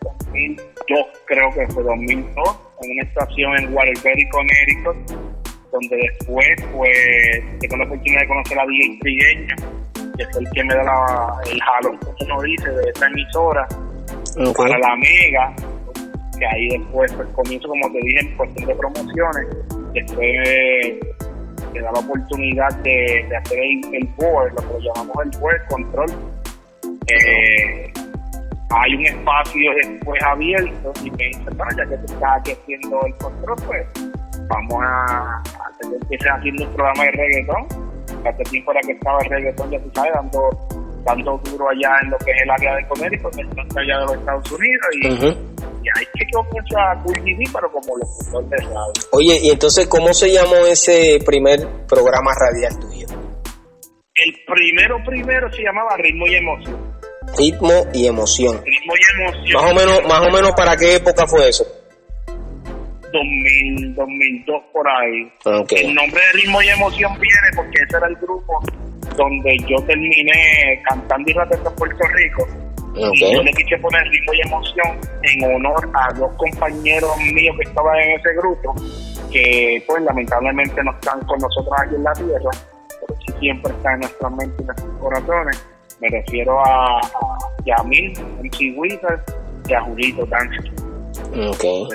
2002, 0.00 1.06
creo 1.26 1.50
que 1.54 1.66
fue 1.74 1.82
2002, 1.82 2.60
en 2.82 2.90
una 2.92 3.02
estación 3.02 3.58
en 3.58 3.74
Waterbury, 3.74 4.28
Connecticut, 4.30 4.96
donde 5.70 5.96
después, 5.96 6.48
pues, 6.74 7.58
tengo 7.60 7.76
la 7.76 7.84
oportunidad 7.84 8.20
de 8.22 8.28
conocer 8.28 8.58
a 8.58 8.64
DJ 8.66 8.98
Trigueño, 9.00 9.54
que 10.16 10.22
es 10.22 10.36
el 10.36 10.48
que 10.54 10.64
me 10.64 10.74
da 10.74 10.82
la- 10.84 11.40
el 11.52 11.60
jalón, 11.60 11.98
como 11.98 12.16
uno 12.24 12.42
dice, 12.42 12.70
de 12.70 12.88
esta 12.88 13.06
emisora, 13.06 13.66
para 14.56 14.78
la 14.78 14.96
Mega, 14.96 15.54
que 16.38 16.46
ahí 16.46 16.68
después 16.68 17.12
pues, 17.14 17.28
comienzo, 17.34 17.68
como 17.68 17.92
te 17.92 17.98
dije, 17.98 18.20
en 18.20 18.36
cuestión 18.36 18.68
de 18.68 18.74
promociones, 18.74 19.46
después 19.94 21.18
te 21.72 21.80
da 21.80 21.92
la 21.92 22.00
oportunidad 22.00 22.74
de, 22.82 23.36
hacer 23.36 23.58
el, 23.58 23.94
el 23.94 24.08
board, 24.16 24.52
lo 24.52 24.78
que 24.78 24.84
llamamos 24.84 25.16
el 25.24 25.40
board 25.40 25.68
control. 25.68 26.10
Eh, 27.08 27.92
hay 28.70 28.94
un 28.94 29.06
espacio 29.06 29.70
después 29.82 30.22
abierto 30.22 30.92
y 31.02 31.10
me 31.10 31.24
dicen, 31.24 31.56
bueno, 31.56 31.72
ya 31.76 31.86
que 31.86 31.96
tú 31.98 32.12
estás 32.12 32.40
aquí 32.40 32.52
haciendo 32.52 33.00
el 33.06 33.14
control, 33.16 33.56
pues 33.66 33.86
vamos 34.48 34.82
a, 34.84 35.42
empieces 35.80 36.28
haciendo 36.30 36.64
un 36.64 36.74
programa 36.74 37.04
de 37.04 37.10
reggaetón. 37.12 37.66
Hace 38.26 38.42
tiempo 38.44 38.72
era 38.72 38.80
que 38.82 38.92
estaba 38.92 39.18
el 39.22 39.30
reggaetón, 39.30 39.70
ya 39.70 39.80
tú 39.80 39.90
sabes, 39.94 40.12
dando, 40.14 40.50
dando 41.04 41.38
duro 41.44 41.68
allá 41.70 41.92
en 42.02 42.10
lo 42.10 42.18
que 42.18 42.30
es 42.30 42.42
el 42.42 42.50
área 42.50 42.76
de 42.76 42.86
Connecticut, 42.88 43.34
que 43.34 43.42
está 43.42 43.80
allá 43.80 43.98
de 44.00 44.04
los 44.04 44.14
Estados 44.16 44.52
Unidos, 44.52 44.86
y 45.00 45.57
pero 47.52 47.70
como 47.72 47.96
locutor 47.96 48.48
de 48.48 48.56
radio. 48.56 48.92
Oye, 49.12 49.38
y 49.42 49.50
entonces, 49.50 49.86
¿cómo 49.86 50.12
se 50.14 50.32
llamó 50.32 50.66
ese 50.66 51.18
primer 51.24 51.60
programa 51.88 52.32
radial 52.34 52.78
tuyo? 52.78 53.06
El 54.14 54.34
primero, 54.46 54.96
primero 55.06 55.50
se 55.52 55.62
llamaba 55.62 55.96
Ritmo 55.96 56.26
y 56.26 56.34
Emoción. 56.34 56.98
Ritmo 57.36 57.86
y 57.92 58.06
Emoción. 58.06 58.60
Ritmo 58.64 58.94
y 58.96 59.22
Emoción. 59.22 59.62
Más 59.62 59.70
o 59.70 59.74
menos, 59.74 60.08
más 60.08 60.26
o 60.26 60.30
menos, 60.30 60.52
¿para 60.56 60.76
qué 60.76 60.96
época 60.96 61.26
fue 61.26 61.48
eso? 61.48 61.64
2000, 63.12 63.94
2002 63.94 64.62
por 64.72 64.86
ahí. 64.88 65.62
Okay. 65.62 65.86
El 65.86 65.94
nombre 65.94 66.20
de 66.20 66.40
Ritmo 66.40 66.62
y 66.62 66.68
Emoción 66.68 67.12
viene 67.14 67.48
porque 67.56 67.78
ese 67.86 67.96
era 67.96 68.08
el 68.08 68.16
grupo 68.16 68.60
donde 69.16 69.56
yo 69.66 69.76
terminé 69.86 70.82
cantando 70.88 71.30
y 71.30 71.34
rapeando 71.34 71.70
en 71.70 71.76
Puerto 71.76 72.04
Rico. 72.14 72.67
Okay. 72.98 73.34
Yo 73.34 73.42
le 73.42 73.52
quise 73.52 73.78
poner 73.78 74.02
ritmo 74.08 74.32
y 74.34 74.40
emoción 74.40 74.98
en 75.22 75.54
honor 75.54 75.88
a 75.94 76.12
dos 76.14 76.32
compañeros 76.36 77.16
míos 77.32 77.56
que 77.56 77.68
estaban 77.68 77.96
en 77.96 78.18
ese 78.18 78.34
grupo, 78.34 78.74
que 79.30 79.82
pues 79.86 80.02
lamentablemente 80.02 80.82
no 80.82 80.90
están 80.92 81.20
con 81.26 81.38
nosotros 81.38 81.74
aquí 81.78 81.94
en 81.94 82.04
la 82.04 82.12
tierra, 82.12 82.50
pero 83.00 83.20
sí 83.26 83.32
siempre 83.40 83.72
están 83.72 83.94
en 83.94 84.00
nuestras 84.00 84.32
mentes 84.32 84.60
y 84.60 84.64
nuestros 84.64 84.98
corazones. 84.98 85.66
Me 86.00 86.08
refiero 86.08 86.58
a, 86.60 86.98
a 86.98 87.38
Yamil, 87.64 88.12
MC 88.42 88.74
Wizard, 88.76 89.22
y 89.68 89.74
a 89.74 89.80
Julito 89.82 90.26
Dance. 90.26 90.70
Okay. 91.34 91.88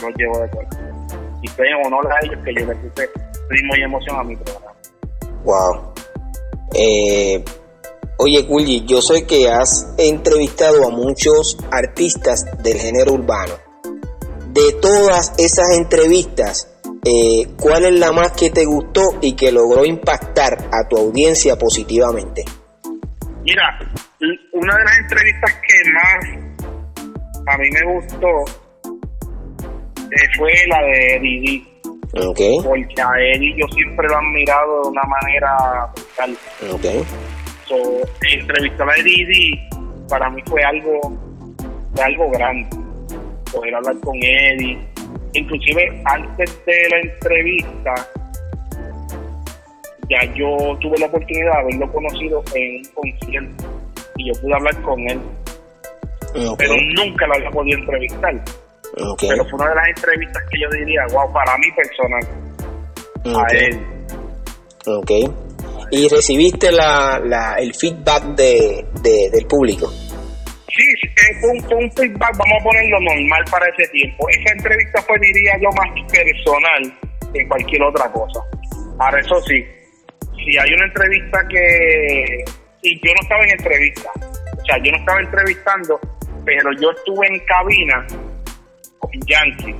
Yo 0.00 0.08
llevo 0.16 0.38
de 0.38 0.50
corazón. 0.50 1.06
Y 1.42 1.48
fue 1.48 1.68
en 1.68 1.86
honor 1.86 2.08
a 2.12 2.24
ellos 2.24 2.38
que 2.44 2.54
yo 2.54 2.66
le 2.66 2.74
puse 2.76 3.10
ritmo 3.48 3.76
y 3.76 3.82
emoción 3.82 4.16
a 4.16 4.22
mi 4.22 4.36
programa. 4.36 4.72
Wow. 5.44 5.92
Eh, 6.74 7.44
oye, 8.22 8.46
Kulji, 8.46 8.84
yo 8.86 9.00
sé 9.02 9.26
que 9.26 9.48
has 9.48 9.94
entrevistado 9.98 10.86
a 10.86 10.90
muchos 10.90 11.58
artistas 11.70 12.46
del 12.62 12.78
género 12.78 13.14
urbano. 13.14 13.54
De 14.52 14.72
todas 14.80 15.32
esas 15.38 15.76
entrevistas, 15.76 16.68
eh, 17.04 17.48
¿cuál 17.60 17.84
es 17.86 17.98
la 17.98 18.12
más 18.12 18.32
que 18.32 18.50
te 18.50 18.64
gustó 18.64 19.18
y 19.20 19.34
que 19.34 19.50
logró 19.50 19.84
impactar 19.84 20.68
a 20.70 20.86
tu 20.88 20.98
audiencia 20.98 21.56
positivamente? 21.56 22.44
Mira, 23.44 23.78
una 24.52 24.76
de 24.76 24.84
las 24.84 24.98
entrevistas 24.98 25.52
que 25.54 25.90
más 25.90 26.42
a 27.48 27.58
mí 27.58 27.68
me 27.70 27.94
gustó 27.94 28.28
eh, 30.10 30.28
fue 30.36 30.52
la 30.68 30.80
de 30.82 31.18
Didi, 31.20 31.68
Ok, 32.14 32.40
porque 32.62 33.00
a 33.02 33.08
Eddie 33.34 33.54
yo 33.58 33.66
siempre 33.74 34.06
lo 34.06 34.14
he 34.14 34.16
admirado 34.18 34.82
de 34.82 34.88
una 34.90 35.02
manera 35.02 35.90
brutal. 35.94 36.36
ok, 36.74 37.06
So, 37.72 37.78
entrevistar 38.20 38.86
a 38.86 39.02
Didi 39.02 39.58
para 40.06 40.28
mí 40.28 40.42
fue 40.46 40.62
algo, 40.62 41.00
fue 41.94 42.04
algo 42.04 42.30
grande, 42.32 42.68
poder 43.50 43.74
hablar 43.74 43.96
con 44.00 44.14
Eddie. 44.16 44.78
Inclusive 45.32 46.02
antes 46.04 46.66
de 46.66 46.88
la 46.90 47.00
entrevista, 47.00 47.94
ya 50.10 50.22
yo 50.34 50.76
tuve 50.82 50.98
la 50.98 51.06
oportunidad 51.06 51.52
de 51.52 51.58
haberlo 51.60 51.92
conocido 51.92 52.44
en 52.54 52.76
un 52.76 52.84
concierto 52.92 53.64
y 54.18 54.26
yo 54.28 54.40
pude 54.42 54.54
hablar 54.54 54.82
con 54.82 55.00
él, 55.08 55.20
ok, 56.46 56.58
pero 56.58 56.74
nunca 56.98 57.26
lo 57.26 57.34
había 57.36 57.50
podido 57.52 57.78
entrevistar. 57.78 58.34
ok, 58.98 59.22
Pero 59.30 59.44
fue 59.46 59.54
una 59.60 59.70
de 59.70 59.74
las 59.76 59.88
entrevistas 59.88 60.42
que 60.50 60.60
yo 60.60 60.68
diría, 60.72 61.06
wow, 61.10 61.32
para 61.32 61.56
mí 61.56 61.66
personal, 61.74 62.22
a 63.24 63.40
ok, 63.40 63.52
él. 63.54 63.80
ok. 64.88 65.51
¿Y 65.92 66.08
recibiste 66.08 66.72
la, 66.72 67.20
la, 67.22 67.54
el 67.58 67.74
feedback 67.74 68.22
de, 68.34 68.84
de- 69.02 69.30
del 69.30 69.46
público? 69.46 69.88
Sí, 70.74 70.84
fue, 71.40 71.50
un, 71.50 71.60
fue 71.64 71.76
un 71.76 71.92
feedback, 71.92 72.32
vamos 72.38 72.56
a 72.60 72.64
ponerlo 72.64 72.98
normal 73.00 73.44
para 73.50 73.68
ese 73.68 73.86
tiempo. 73.92 74.26
Esa 74.30 74.54
entrevista 74.56 75.02
fue, 75.02 75.18
diría 75.20 75.52
yo, 75.60 75.68
más 75.76 75.90
personal 76.10 76.98
que 77.34 77.46
cualquier 77.46 77.82
otra 77.82 78.10
cosa. 78.10 78.40
Ahora, 78.98 79.20
eso 79.20 79.38
sí, 79.42 79.62
si 80.42 80.56
hay 80.58 80.72
una 80.72 80.86
entrevista 80.86 81.38
que... 81.50 82.44
Y 82.84 82.96
yo 83.06 83.12
no 83.14 83.20
estaba 83.22 83.44
en 83.44 83.50
entrevista, 83.50 84.10
o 84.16 84.64
sea, 84.66 84.76
yo 84.82 84.90
no 84.92 84.98
estaba 84.98 85.20
entrevistando, 85.20 86.00
pero 86.44 86.70
yo 86.80 86.90
estuve 86.90 87.26
en 87.28 87.38
cabina 87.46 88.06
con 88.98 89.10
Yankee 89.26 89.74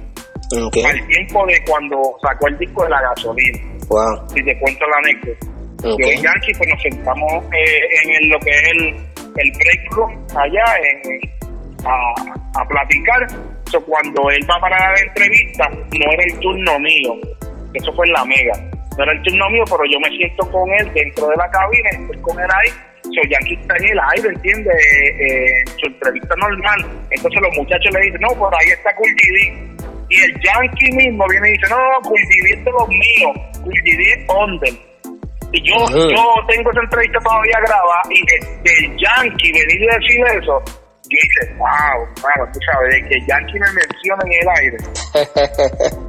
Ok, 0.62 0.77
al 0.87 1.07
tiempo 1.09 1.44
de 1.46 1.61
cuando 1.66 1.96
sacó 2.22 2.46
el 2.48 2.59
disco 2.59 2.85
de 2.85 2.90
la 2.90 3.01
gasolina. 3.01 3.59
wow, 3.88 4.29
Si 4.29 4.44
te 4.44 4.57
cuento 4.61 4.85
la 4.87 4.96
anécdota. 4.98 5.46
Ok, 5.85 6.01
Yo 6.01 6.23
Yankee 6.23 6.55
pues 6.57 6.68
nos 6.68 6.83
sentamos 6.83 7.45
eh, 7.53 8.21
en 8.21 8.29
lo 8.31 8.38
que 8.40 8.51
es 8.51 8.62
el, 8.73 8.87
el 9.37 9.53
break 9.53 9.92
room 9.92 10.27
allá 10.37 10.64
en, 10.83 11.21
a, 11.85 12.64
platicar. 12.68 13.27
So, 13.71 13.81
cuando 13.85 14.31
él 14.31 14.47
va 14.51 14.61
para 14.61 14.92
la 14.92 15.01
entrevista, 15.01 15.68
no 15.68 16.12
era 16.12 16.25
el 16.25 16.38
turno 16.40 16.79
mío. 16.79 17.14
Eso 17.75 17.92
fue 17.95 18.07
en 18.07 18.12
la 18.12 18.25
mega. 18.25 18.53
No 18.99 19.05
era 19.05 19.12
el 19.12 19.23
turno 19.23 19.49
mío, 19.51 19.64
pero 19.64 19.85
yo 19.90 19.99
me 20.01 20.16
siento 20.16 20.51
con 20.51 20.68
él 20.75 20.92
dentro 20.92 21.27
de 21.29 21.37
la 21.37 21.51
cabina, 21.51 21.90
estoy 21.90 22.21
con 22.21 22.38
él 22.38 22.51
ahí. 22.51 22.71
So, 23.03 23.29
Yankee 23.29 23.59
está 23.61 23.77
en 23.77 23.85
el 23.85 24.01
aire, 24.14 24.29
¿entiendes? 24.29 24.75
Eh, 24.75 25.27
eh, 25.27 25.64
su 25.81 25.87
entrevista 25.87 26.35
normal. 26.37 26.87
Entonces 27.11 27.40
los 27.40 27.57
muchachos 27.57 27.92
le 27.95 28.01
dicen, 28.03 28.21
no, 28.21 28.29
por 28.38 28.55
ahí 28.55 28.68
está 28.68 28.92
GD. 28.92 29.73
Y 30.09 30.21
el 30.21 30.40
Yankee 30.40 30.92
mismo 30.92 31.27
viene 31.29 31.49
y 31.49 31.53
dice, 31.53 31.66
no, 31.71 32.11
GD 32.11 32.53
es 32.53 32.64
de 32.64 32.71
los 32.71 32.88
míos. 32.88 33.33
GD 33.64 34.01
es 34.12 34.29
under. 34.29 34.92
Y 35.53 35.69
yo, 35.69 35.75
yo 35.91 36.25
tengo 36.49 36.71
esa 36.71 36.81
entrevista 36.81 37.19
todavía 37.21 37.59
grabada 37.67 38.03
y 38.11 38.21
de, 38.27 38.37
de 38.62 38.97
Yankee 38.97 39.53
venir 39.53 39.83
y 39.83 39.87
decir 39.87 40.43
eso, 40.43 40.62
yo 41.12 41.19
dije, 41.21 41.55
wow, 41.59 42.07
wow, 42.23 42.53
tú 42.53 42.59
sabes, 42.73 42.95
de 42.95 43.09
que 43.09 43.27
Yankee 43.27 43.59
me 43.61 43.67
menciona 43.73 44.23
en 44.25 44.33
el 44.33 44.49
aire. 44.61 44.77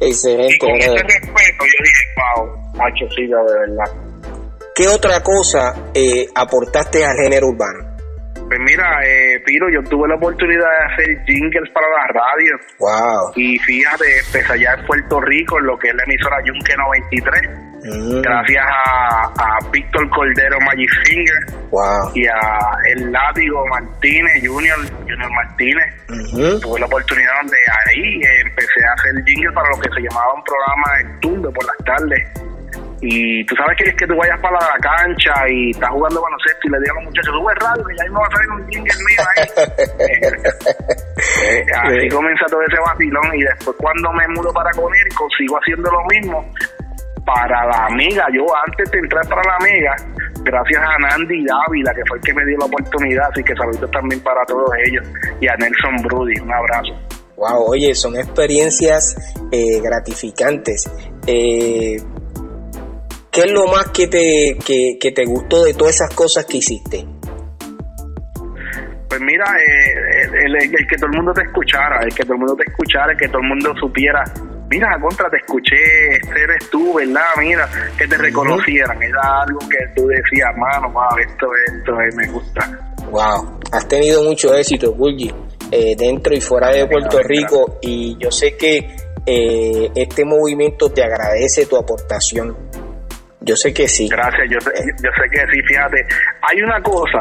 Y 0.00 0.08
excelente, 0.08 0.58
con 0.58 0.76
ese 0.76 0.90
respeto 0.92 1.64
yo 1.64 1.84
dije, 1.84 2.04
wow, 2.16 2.72
macho, 2.76 3.06
sí, 3.14 3.26
de 3.26 3.34
verdad. 3.34 4.06
¿Qué 4.74 4.88
otra 4.88 5.22
cosa 5.22 5.74
eh, 5.94 6.26
aportaste 6.34 7.04
al 7.04 7.16
género 7.16 7.48
urbano? 7.48 7.96
Pues 8.46 8.60
mira, 8.60 8.86
eh, 9.04 9.40
Piro, 9.44 9.66
yo 9.72 9.82
tuve 9.90 10.06
la 10.06 10.14
oportunidad 10.14 10.68
de 10.68 10.94
hacer 10.94 11.24
jingles 11.24 11.68
para 11.72 11.86
la 11.88 12.06
radio. 12.12 12.54
Wow. 12.78 13.32
Y 13.34 13.58
fíjate, 13.58 14.04
empecé 14.18 14.52
allá 14.52 14.74
en 14.78 14.86
Puerto 14.86 15.20
Rico, 15.20 15.58
en 15.58 15.66
lo 15.66 15.78
que 15.78 15.88
es 15.88 15.94
la 15.94 16.04
emisora 16.04 16.36
Yunque 16.44 16.76
93, 16.76 17.50
Mm, 17.86 18.20
gracias 18.20 18.64
a, 18.66 19.22
a 19.38 19.70
Víctor 19.70 20.08
Cordero 20.10 20.58
Magic 20.66 20.90
Finger 21.04 21.68
wow. 21.70 22.10
y 22.14 22.26
a 22.26 22.58
el 22.94 23.12
Látigo 23.12 23.64
Martínez, 23.68 24.42
Junior, 24.46 24.78
Junior 25.02 25.30
Martínez. 25.32 25.94
Ujú, 26.08 26.60
Tuve 26.60 26.80
la 26.80 26.86
oportunidad 26.86 27.32
donde 27.42 27.56
ahí 27.86 28.20
eh, 28.22 28.40
empecé 28.46 28.80
a 28.88 28.92
hacer 28.94 29.24
jingle 29.24 29.52
para 29.52 29.68
lo 29.70 29.80
que 29.80 29.88
se 29.94 30.00
llamaba 30.00 30.34
un 30.34 30.42
programa 30.44 30.98
de 30.98 31.20
turno 31.20 31.50
por 31.52 31.64
las 31.64 31.76
tardes. 31.84 32.28
Y 33.02 33.44
tú 33.44 33.54
sabes 33.56 33.76
que 33.76 33.90
es 33.90 33.96
que 33.96 34.06
tú 34.06 34.16
vayas 34.16 34.40
para 34.40 34.54
la 34.58 34.78
cancha 34.80 35.32
y 35.50 35.70
estás 35.70 35.90
jugando 35.90 36.22
baloncesto 36.22 36.60
y 36.64 36.70
le 36.70 36.78
digas 36.78 36.90
a 36.90 36.94
los 36.94 37.04
muchachos, 37.04 37.34
sube 37.36 37.54
radio, 37.54 37.84
que 37.84 37.94
ya 37.96 38.04
mismo 38.04 38.20
va 38.20 38.26
a 38.26 38.30
salir 38.30 38.50
un 38.50 38.68
jingle 38.68 38.94
mío 39.04 39.22
ahí. 39.36 39.46
Eh, 41.42 41.64
así 41.82 42.00
Sí. 42.02 42.08
comienza 42.08 42.44
todo 42.50 42.60
ese 42.62 42.78
vacilón 42.80 43.34
y 43.34 43.42
después 43.42 43.74
cuando 43.78 44.12
me 44.12 44.28
mudo 44.28 44.52
para 44.52 44.70
Conérico 44.72 45.26
sigo 45.38 45.58
haciendo 45.58 45.90
lo 45.90 46.04
mismo 46.06 46.54
para 47.26 47.66
la 47.66 47.86
amiga. 47.90 48.24
Yo 48.32 48.44
antes 48.66 48.90
de 48.90 48.98
entrar 49.00 49.26
para 49.28 49.42
la 49.42 49.56
amiga, 49.56 49.96
gracias 50.44 50.80
a 50.82 50.98
Nandi 50.98 51.44
Dávila, 51.44 51.92
que 51.92 52.02
fue 52.08 52.16
el 52.18 52.24
que 52.24 52.32
me 52.32 52.44
dio 52.46 52.56
la 52.58 52.64
oportunidad, 52.66 53.28
así 53.32 53.42
que 53.42 53.54
saludos 53.56 53.90
también 53.90 54.22
para 54.22 54.42
todos 54.46 54.70
ellos 54.86 55.04
y 55.40 55.48
a 55.48 55.56
Nelson 55.56 55.96
Brody, 56.04 56.38
un 56.40 56.52
abrazo. 56.54 56.92
Wow, 57.36 57.66
oye, 57.70 57.94
son 57.94 58.16
experiencias 58.16 59.34
eh, 59.52 59.80
gratificantes. 59.82 60.90
Eh, 61.26 61.96
¿Qué 63.30 63.40
es 63.42 63.50
lo 63.52 63.66
más 63.66 63.88
que 63.90 64.06
te, 64.06 64.56
que, 64.64 64.96
que 64.98 65.12
te 65.12 65.24
gustó 65.26 65.62
de 65.64 65.74
todas 65.74 65.96
esas 65.96 66.14
cosas 66.14 66.46
que 66.46 66.56
hiciste? 66.56 67.04
Pues 69.08 69.20
mira, 69.20 69.44
eh, 69.44 70.28
el, 70.44 70.56
el- 70.56 70.74
el 70.74 70.86
que 70.86 70.96
todo 70.96 71.10
el 71.10 71.16
mundo 71.16 71.32
te 71.34 71.42
escuchara, 71.42 72.00
el 72.02 72.14
que 72.14 72.22
todo 72.24 72.32
el 72.34 72.38
mundo 72.38 72.56
te 72.56 72.64
escuchara, 72.70 73.12
el 73.12 73.18
que 73.18 73.28
todo 73.28 73.40
el 73.42 73.48
mundo 73.48 73.72
supiera, 73.78 74.24
mira, 74.68 74.98
contra, 75.00 75.28
te 75.30 75.36
escuché, 75.38 75.76
este 76.12 76.42
eres 76.42 76.70
tú, 76.70 76.94
¿verdad? 76.94 77.24
Mira, 77.38 77.68
que 77.96 78.06
te 78.06 78.16
reconocieran, 78.16 79.02
era 79.02 79.42
algo 79.42 79.58
que 79.60 79.78
tú 79.94 80.06
decías, 80.06 80.56
mano, 80.56 80.90
wow, 80.90 81.18
esto, 81.18 81.46
esto, 81.66 82.00
eh, 82.00 82.16
me 82.16 82.26
gusta. 82.28 82.94
Wow, 83.10 83.60
has 83.72 83.88
tenido 83.88 84.22
mucho 84.22 84.54
éxito, 84.54 84.92
Bulgi, 84.92 85.32
eh, 85.70 85.94
dentro 85.96 86.34
y 86.34 86.40
fuera 86.40 86.68
de 86.68 86.86
Puerto 86.86 87.22
Rico 87.22 87.78
y 87.80 88.16
yo 88.18 88.30
sé 88.30 88.56
que 88.56 88.96
eh, 89.24 89.90
este 89.94 90.24
movimiento 90.24 90.90
te 90.90 91.02
agradece 91.02 91.66
tu 91.66 91.76
aportación. 91.76 92.56
Yo 93.40 93.54
sé 93.54 93.72
que 93.72 93.86
sí. 93.86 94.08
Gracias, 94.08 94.50
yo 94.50 94.60
sé, 94.60 94.70
yo 95.02 95.10
sé 95.12 95.30
que 95.30 95.38
sí, 95.52 95.62
fíjate, 95.68 96.04
hay 96.42 96.62
una 96.62 96.82
cosa 96.82 97.20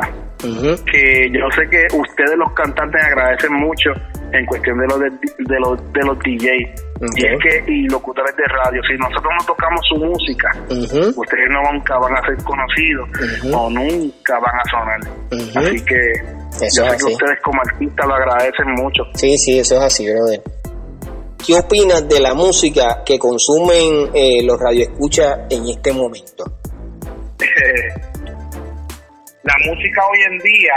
que 0.91 1.29
yo 1.31 1.49
sé 1.55 1.67
que 1.69 1.87
ustedes 1.95 2.37
los 2.37 2.51
cantantes 2.53 3.03
agradecen 3.03 3.53
mucho 3.53 3.91
en 4.31 4.45
cuestión 4.45 4.77
de 4.79 4.87
los 4.87 4.99
de, 4.99 5.09
de 5.09 5.59
los 5.59 5.93
de 5.93 6.01
los 6.01 6.19
DJs 6.19 6.84
Y 7.01 7.25
es 7.25 7.37
que 7.43 7.51
y 7.71 7.87
locutores 7.89 8.33
de 8.37 8.45
radio 8.45 8.81
si 8.87 8.93
nosotros 8.97 9.33
no 9.37 9.45
tocamos 9.45 9.81
su 9.89 9.97
música 9.97 10.49
ustedes 10.69 11.49
no 11.49 11.61
nunca 11.73 11.97
van 11.97 12.15
a 12.15 12.21
ser 12.21 12.37
conocidos 12.45 13.09
o 13.53 13.69
nunca 13.69 14.39
van 14.39 14.55
a 14.55 14.63
sonar 14.71 15.01
así 15.57 15.83
que 15.83 15.99
Eso 16.61 16.83
Yo 16.83 16.89
sé 16.89 16.97
que 16.97 17.05
ustedes 17.13 17.39
como 17.43 17.61
artistas 17.61 18.07
lo 18.07 18.15
agradecen 18.15 18.71
mucho. 18.75 19.03
Sí, 19.13 19.37
sí, 19.37 19.59
eso 19.59 19.75
es 19.75 19.81
así, 19.81 20.09
brother. 20.09 20.41
¿Qué 21.45 21.53
opinas 21.53 22.07
de 22.07 22.21
la 22.21 22.33
música 22.33 23.03
que 23.05 23.19
consumen 23.19 24.09
eh, 24.13 24.41
los 24.43 24.57
radioescuchas 24.59 25.39
en 25.49 25.67
este 25.67 25.91
momento? 25.91 26.45
la 29.43 29.53
música 29.67 30.01
hoy 30.11 30.19
en 30.31 30.39
día 30.39 30.73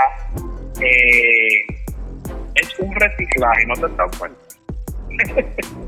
eh, 0.81 1.65
es 2.57 2.77
un 2.81 2.93
reciclaje, 2.95 3.65
¿no 3.67 3.75
te 3.75 3.87
estás 3.87 4.19
cuenta? 4.19 4.41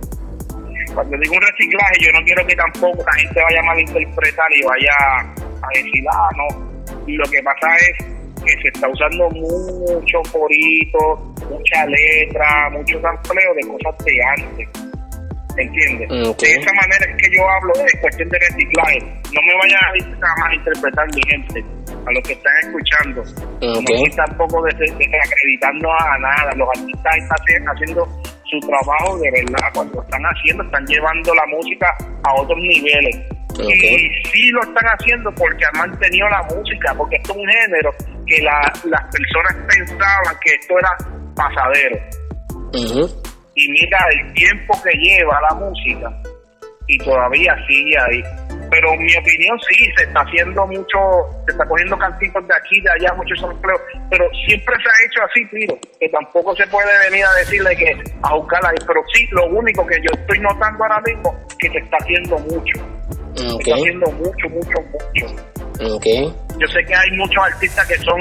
Cuando 0.94 1.16
digo 1.18 1.35
un 1.35 1.42
reciclaje, 1.42 1.94
yo 2.00 2.12
no 2.12 2.24
quiero 2.24 2.46
que 2.46 2.57
tampoco 2.57 3.05
la 3.05 3.12
gente 3.20 3.40
vaya 3.42 3.61
a 3.61 3.62
malinterpretar 3.64 4.46
y 4.53 4.62
vaya 4.62 4.92
a 5.62 5.68
decir, 5.74 6.05
ah, 6.12 6.29
no. 6.37 6.70
Lo 7.07 7.24
que 7.31 7.42
pasa 7.42 7.66
es 7.76 8.07
que 8.44 8.62
se 8.62 8.68
está 8.68 8.88
usando 8.88 9.29
mucho 9.31 10.18
corito, 10.33 11.16
mucha 11.48 11.87
letra, 11.87 12.70
mucho 12.70 12.96
empleo 12.96 13.55
de 13.55 13.68
cosas 13.68 14.05
de 14.05 14.18
antes. 14.37 14.68
¿Entiendes? 15.57 16.09
Mm, 16.09 16.31
De 16.38 16.50
esa 16.53 16.72
manera 16.72 17.07
es 17.11 17.16
que 17.22 17.37
yo 17.37 17.42
hablo 17.48 17.72
de 17.74 18.00
cuestión 18.00 18.29
de 18.29 18.38
reciclaje. 18.38 18.98
No 19.35 19.40
me 19.46 19.55
vayan 19.61 20.22
a 20.22 20.40
malinterpretar 20.40 21.07
mi 21.14 21.22
gente, 21.29 21.64
a 22.11 22.12
los 22.12 22.23
que 22.27 22.33
están 22.35 22.53
escuchando. 22.62 23.20
Mm, 23.62 23.79
Ok. 23.79 23.90
No 24.11 24.16
tampoco 24.27 24.62
des- 24.64 24.99
desacreditando 24.99 25.88
a 25.92 26.18
nada. 26.18 26.51
Los 26.57 26.68
artistas 26.77 27.16
están 27.16 27.38
haci- 27.38 27.73
haciendo 27.75 28.09
su 28.44 28.59
trabajo 28.66 29.18
de 29.18 29.31
verdad. 29.31 29.68
Cuando 29.75 30.03
están 30.03 30.23
haciendo, 30.23 30.64
están 30.64 30.85
llevando 30.87 31.35
la 31.35 31.46
música 31.46 31.87
a 32.25 32.35
otros 32.40 32.59
niveles. 32.59 33.16
Y 33.61 34.09
sí 34.31 34.51
lo 34.51 34.61
están 34.62 34.85
haciendo 34.99 35.31
porque 35.35 35.64
han 35.64 35.90
mantenido 35.90 36.29
la 36.29 36.42
música, 36.55 36.94
porque 36.96 37.16
esto 37.16 37.33
es 37.33 37.38
un 37.38 37.49
género 37.49 37.90
que 38.27 38.42
la- 38.42 38.73
las 38.85 39.03
personas 39.14 39.55
pensaban 39.68 40.35
que 40.42 40.55
esto 40.55 40.75
era 40.79 40.96
pasadero. 41.35 41.99
Y 43.57 43.68
mira 43.73 43.99
el 44.12 44.33
tiempo 44.35 44.73
que 44.83 44.96
lleva 44.99 45.38
la 45.51 45.57
música 45.57 46.11
y 46.87 46.99
todavía 46.99 47.55
sigue 47.66 47.94
ahí. 47.99 48.23
Pero 48.70 48.92
en 48.92 49.02
mi 49.02 49.16
opinión 49.16 49.59
sí, 49.68 49.85
se 49.96 50.04
está 50.04 50.20
haciendo 50.20 50.66
mucho, 50.66 50.98
se 51.44 51.52
está 51.52 51.66
cogiendo 51.66 51.98
cantitos 51.98 52.46
de 52.46 52.54
aquí, 52.54 52.80
de 52.80 52.90
allá, 52.90 53.14
muchos 53.14 53.42
empleos, 53.42 53.80
pero 54.09 54.24
siempre 54.46 54.74
se 54.76 54.88
ha 54.88 55.06
hecho 55.06 55.22
así, 55.24 55.44
tiro, 55.50 55.78
que 55.98 56.09
tampoco 56.09 56.54
se 56.54 56.66
puede 56.68 56.90
venir 57.11 57.24
a 57.24 57.35
decirle 57.35 57.74
que 57.76 57.96
a 58.22 58.35
buscar 58.35 58.64
ahí, 58.66 58.76
pero 58.87 59.02
sí, 59.12 59.26
lo 59.33 59.46
único 59.46 59.85
que 59.87 59.96
yo 59.96 60.11
estoy 60.12 60.38
notando 60.38 60.85
ahora 60.85 61.00
mismo, 61.00 61.35
que 61.59 61.68
se 61.70 61.78
está 61.78 61.96
haciendo 62.00 62.38
mucho, 62.38 62.78
se 63.35 63.46
está 63.46 63.74
haciendo 63.74 64.11
mucho, 64.12 64.48
mucho, 64.48 64.78
mucho. 64.92 65.96
ok. 65.96 66.06
Yo 66.59 66.66
sé 66.68 66.85
que 66.85 66.94
hay 66.94 67.11
muchos 67.16 67.42
artistas 67.42 67.88
que 67.88 67.98
son 67.98 68.20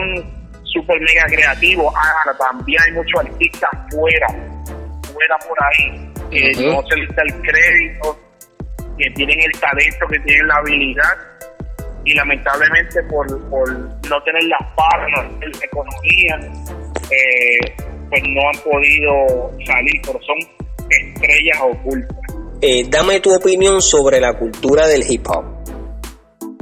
súper 0.63 0.99
mega 1.01 1.25
creativos, 1.27 1.93
ahora 1.95 2.37
también 2.37 2.81
hay 2.87 2.91
muchos 2.93 3.19
artistas 3.19 3.69
fuera, 3.91 4.27
fuera 5.13 5.37
por 5.47 5.57
ahí, 5.63 6.11
que 6.31 6.65
no 6.65 6.81
se 6.87 6.95
les 6.95 7.15
da 7.15 7.23
el 7.23 7.41
crédito, 7.41 8.19
que 8.99 9.09
tienen 9.11 9.39
el 9.39 9.59
talento, 9.59 10.05
que 10.11 10.19
tienen 10.19 10.47
la 10.47 10.55
habilidad, 10.55 11.17
y 12.05 12.13
lamentablemente 12.15 13.01
por, 13.03 13.49
por 13.49 13.71
no 13.71 14.23
tener 14.23 14.43
las 14.43 14.73
palmas, 14.75 15.31
la 15.39 15.65
economía, 15.65 16.39
eh, 17.11 17.75
pues 18.09 18.23
no 18.27 18.41
han 18.49 18.63
podido 18.63 19.51
salir, 19.65 20.01
pero 20.05 20.19
son 20.21 20.37
estrellas 20.89 21.57
ocultas. 21.61 22.17
Eh, 22.61 22.83
dame 22.89 23.19
tu 23.19 23.33
opinión 23.33 23.81
sobre 23.81 24.19
la 24.19 24.33
cultura 24.33 24.87
del 24.87 25.03
hip 25.07 25.25
hop. 25.27 25.45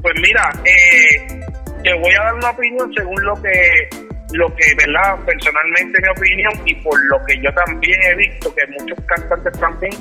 Pues 0.02 0.13
mira, 0.21 0.50
eh, 0.63 1.41
te 1.84 1.93
voy 1.93 2.13
a 2.13 2.23
dar 2.23 2.34
una 2.36 2.50
opinión 2.52 2.91
según 2.93 3.23
lo 3.23 3.34
que, 3.41 3.89
lo 4.34 4.47
que, 4.56 4.76
¿verdad? 4.76 5.26
Personalmente 5.26 6.00
mi 6.02 6.10
opinión 6.10 6.54
y 6.65 6.76
por 6.76 7.06
lo 7.06 7.17
que 7.26 7.36
yo 7.38 7.50
también 7.54 8.00
he 8.04 8.15
visto 8.15 8.54
que 8.54 8.62
muchos 8.80 9.00
cantantes 9.08 9.60
también 9.60 9.91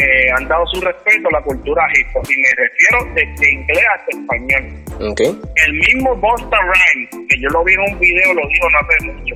eh, 0.00 0.30
han 0.36 0.48
dado 0.48 0.66
su 0.68 0.80
respeto 0.80 1.28
a 1.28 1.32
la 1.32 1.42
cultura 1.42 1.82
hip 1.94 2.06
hop. 2.14 2.24
Y 2.28 2.40
me 2.40 2.48
refiero 2.56 3.14
desde 3.14 3.52
inglés 3.52 3.84
hasta 3.94 4.18
español. 4.18 5.10
Ok, 5.12 5.20
El 5.66 5.72
mismo 5.74 6.16
Busta 6.16 6.56
Rhymes, 6.60 7.10
que 7.28 7.40
yo 7.40 7.48
lo 7.50 7.64
vi 7.64 7.72
en 7.74 7.92
un 7.92 7.98
video, 7.98 8.34
lo 8.34 8.48
digo 8.48 8.68
no 8.70 8.78
hace 8.78 9.06
mucho. 9.12 9.34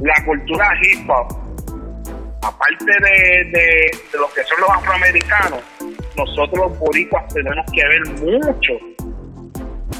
La 0.00 0.24
cultura 0.24 0.68
hip 0.82 1.10
hop, 1.10 1.28
aparte 2.42 2.84
de, 2.84 3.44
de, 3.50 3.90
de 4.12 4.18
lo 4.18 4.28
que 4.34 4.42
son 4.44 4.60
los 4.60 4.70
afroamericanos, 4.70 5.60
nosotros 6.16 6.58
los 6.58 6.78
boricuas 6.78 7.32
tenemos 7.32 7.66
que 7.72 7.82
ver 7.86 8.22
mucho, 8.22 8.72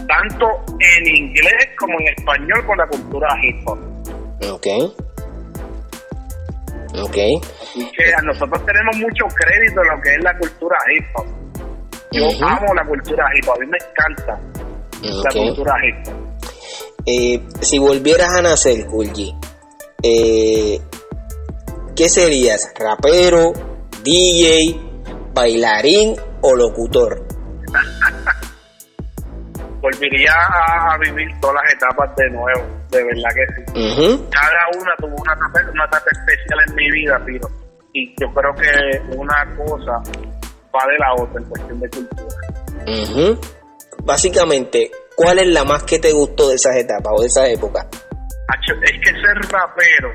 tanto 0.06 0.46
en 0.80 1.06
inglés 1.16 1.68
como 1.78 1.98
en 2.00 2.08
español, 2.08 2.66
con 2.66 2.78
la 2.78 2.86
cultura 2.86 3.28
hip 3.42 3.56
hop. 3.66 3.78
ok. 4.52 4.66
Ok. 7.02 7.16
Así 7.62 7.90
que 7.96 8.14
a 8.14 8.22
nosotros 8.22 8.64
tenemos 8.66 8.96
mucho 8.96 9.24
crédito 9.34 9.80
en 9.82 9.88
lo 9.96 10.02
que 10.02 10.14
es 10.14 10.22
la 10.24 10.38
cultura 10.38 10.76
hip 10.94 11.04
hop. 11.14 11.26
Yo 12.12 12.26
Ujú. 12.26 12.44
amo 12.44 12.74
la 12.74 12.84
cultura 12.84 13.24
hip 13.36 13.48
hop, 13.48 13.54
a 13.56 13.60
mí 13.60 13.66
me 13.66 13.78
encanta 13.78 14.40
la 15.02 15.30
Ok. 15.30 15.36
cultura 15.36 15.74
hip 15.86 16.08
hop. 16.08 16.14
Eh, 17.06 17.40
si 17.60 17.78
volvieras 17.78 18.34
a 18.34 18.42
nacer, 18.42 18.86
Kulji, 18.86 19.34
eh, 20.02 20.80
¿qué 21.96 22.08
serías? 22.08 22.72
¿Rapero, 22.78 23.52
DJ, 24.02 24.78
bailarín 25.34 26.16
o 26.42 26.54
locutor? 26.54 27.24
volvería 29.80 30.32
a 30.32 30.98
vivir 30.98 31.28
todas 31.40 31.56
las 31.62 31.72
etapas 31.74 32.14
de 32.16 32.30
nuevo, 32.30 32.62
de 32.90 33.04
verdad 33.04 33.30
que 33.34 33.46
sí. 33.72 34.26
Cada 34.30 34.80
una 34.80 34.94
tuvo 34.98 35.14
una 35.16 35.32
etapa, 35.34 35.70
una 35.72 35.84
etapa 35.84 36.06
especial 36.12 36.58
en 36.68 36.74
mi 36.74 36.90
vida, 36.90 37.20
Piro. 37.24 37.48
Y 37.92 38.14
yo 38.20 38.32
creo 38.34 38.54
que 38.54 39.16
una 39.16 39.56
cosa 39.56 39.92
va 40.74 40.86
de 40.86 40.98
la 40.98 41.14
otra 41.14 41.40
en 41.40 41.48
cuestión 41.48 41.80
de 41.80 41.88
cultura. 41.90 43.38
Básicamente, 44.04 44.90
¿cuál 45.16 45.38
es 45.40 45.46
la 45.48 45.64
más 45.64 45.82
que 45.84 45.98
te 45.98 46.12
gustó 46.12 46.48
de 46.48 46.54
esas 46.56 46.76
etapas 46.76 47.12
o 47.14 47.20
de 47.20 47.26
esas 47.26 47.48
épocas? 47.48 47.86
Es 48.82 48.92
que 49.00 49.10
ser 49.10 49.36
rapero, 49.50 50.12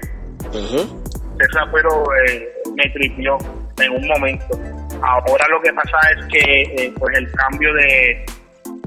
Ujú. 0.50 1.04
ser 1.38 1.50
rapero 1.54 2.04
eh, 2.28 2.54
me 2.76 2.90
tripió 2.94 3.38
en 3.80 3.92
un 3.92 4.08
momento. 4.08 4.60
Ahora 5.02 5.46
lo 5.50 5.62
que 5.62 5.74
pasa 5.74 5.98
es 6.18 6.26
que 6.28 6.62
eh, 6.86 6.94
pues 6.98 7.18
el 7.18 7.32
cambio 7.34 7.74
de... 7.74 8.26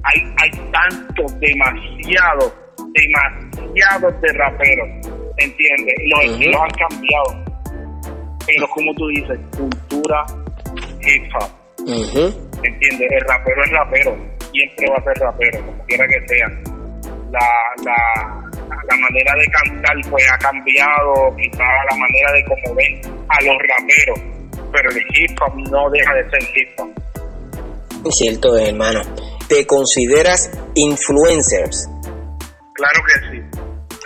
Hay, 0.05 0.35
hay 0.38 0.51
tantos, 0.70 1.40
demasiados, 1.40 2.53
demasiados 2.97 4.21
de 4.21 4.33
raperos, 4.33 4.89
¿entiendes? 5.39 5.95
Los 6.07 6.25
Ujú. 6.25 6.33
estilos 6.33 6.61
han 6.63 6.71
cambiado. 6.89 7.45
Pero 8.47 8.67
como 8.69 8.95
tú 8.95 9.09
dices, 9.09 9.39
cultura 9.57 10.25
hip 11.03 11.25
hop, 11.35 11.51
Ujú. 11.81 12.51
¿entiendes? 12.63 13.09
El 13.11 13.21
rapero 13.29 13.65
es 13.65 13.71
rapero, 13.73 14.17
siempre 14.53 14.87
va 14.91 14.97
a 14.97 15.03
ser 15.05 15.23
rapero, 15.23 15.67
como 15.67 15.85
quiera 15.87 16.05
que 16.09 16.29
sea. 16.29 16.49
La, 17.33 17.49
la, 17.85 18.51
la 18.69 18.97
manera 18.97 19.33
de 19.35 19.47
cantar 19.51 19.97
pues 20.11 20.25
ha 20.33 20.39
cambiado, 20.39 21.35
quizás 21.37 21.59
la 21.91 21.97
manera 21.97 22.33
de 22.33 22.45
cómo 22.45 22.75
ven 22.77 23.01
a 23.29 23.43
los 23.43 23.57
raperos, 23.69 24.21
pero 24.73 24.91
el 24.91 24.99
hip 24.99 25.37
hop 25.43 25.55
no 25.71 25.91
deja 25.91 26.15
de 26.15 26.31
ser 26.31 26.43
hip 26.55 26.69
hop. 26.79 28.13
Cierto, 28.13 28.57
hermano. 28.57 29.01
¿Te 29.49 29.67
consideras 29.67 30.51
influencers? 30.77 31.89
Claro 32.77 33.01
que 33.07 33.31
sí, 33.31 33.43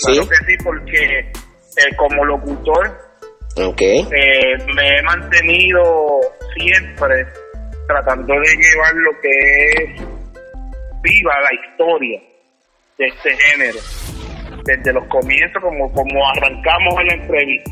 claro 0.05 0.23
¿Sí? 0.23 0.29
que 0.29 0.37
sí, 0.47 0.65
porque 0.65 1.19
eh, 1.21 1.97
como 1.97 2.25
locutor 2.25 3.11
eh, 3.57 4.57
me 4.75 4.99
he 4.99 5.03
mantenido 5.03 6.21
siempre 6.55 7.27
tratando 7.87 8.35
de 8.35 8.57
llevar 8.57 8.95
lo 8.95 9.11
que 9.21 9.31
es 9.75 10.03
viva 11.03 11.33
la 11.41 11.55
historia 11.55 12.21
de 12.99 13.07
este 13.07 13.37
género. 13.37 13.79
Desde 14.65 14.93
los 14.93 15.07
comienzos 15.09 15.63
como 15.63 15.91
como 15.93 16.29
arrancamos 16.31 17.01
en 17.01 17.07
la 17.07 17.15
entrevista. 17.15 17.71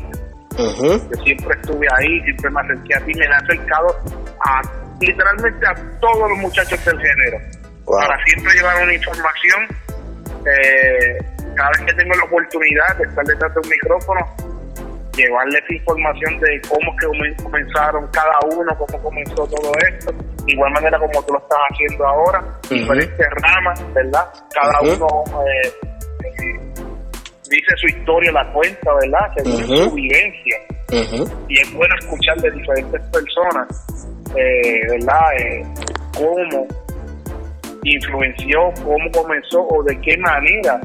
Yo 0.57 1.23
siempre 1.23 1.55
estuve 1.61 1.87
ahí 1.97 2.19
siempre 2.23 2.49
me 2.51 2.61
acerqué 2.61 2.95
a 2.95 3.05
ti 3.05 3.13
me 3.13 3.25
he 3.25 3.29
acercado 3.29 3.87
a 4.45 4.61
literalmente 4.99 5.67
a 5.67 5.99
todos 6.01 6.29
los 6.29 6.37
muchachos 6.39 6.83
del 6.85 6.99
género. 6.99 7.37
Wow. 7.85 7.97
para 7.97 8.23
siempre 8.25 8.53
llevar 8.53 8.83
una 8.83 8.93
información 8.93 9.67
eh, 10.45 11.17
cada 11.55 11.69
vez 11.71 11.81
que 11.87 11.93
tengo 11.93 12.15
la 12.15 12.23
oportunidad 12.23 12.97
de 12.97 13.03
estar 13.05 13.25
detrás 13.25 13.53
de 13.53 13.59
un 13.61 13.69
micrófono 13.69 14.35
llevarles 15.15 15.61
información 15.69 16.39
de 16.39 16.61
cómo 16.69 16.95
que 16.95 17.07
comen- 17.07 17.43
comenzaron 17.43 18.07
cada 18.13 18.39
uno, 18.55 18.73
cómo 18.77 19.03
comenzó 19.03 19.45
todo 19.47 19.71
esto, 19.89 20.13
igual 20.47 20.71
manera 20.71 20.97
como 20.97 21.21
tú 21.23 21.33
lo 21.33 21.39
estás 21.39 21.59
haciendo 21.71 22.07
ahora, 22.07 22.43
diferentes 22.69 23.27
ramas, 23.41 23.93
¿verdad? 23.93 24.25
Cada 24.53 24.79
uno 24.81 25.23
eh, 25.45 25.73
eh, 26.23 26.83
dice 27.49 27.75
su 27.75 27.87
historia, 27.87 28.31
la 28.31 28.49
cuenta, 28.53 28.93
¿verdad? 28.93 29.31
Según 29.35 29.63
Ujú. 29.63 29.89
su 29.89 29.95
vivencia. 29.95 30.57
Y 31.49 31.59
es 31.59 31.73
bueno 31.73 31.93
escuchar 31.99 32.37
de 32.37 32.51
diferentes 32.51 33.01
personas, 33.11 33.67
eh, 34.37 34.81
¿verdad? 34.89 35.33
Eh, 35.37 35.63
cómo 36.17 36.65
influenció, 37.83 38.71
cómo 38.83 39.11
comenzó 39.11 39.61
o 39.61 39.83
de 39.83 39.99
qué 40.01 40.17
manera 40.17 40.79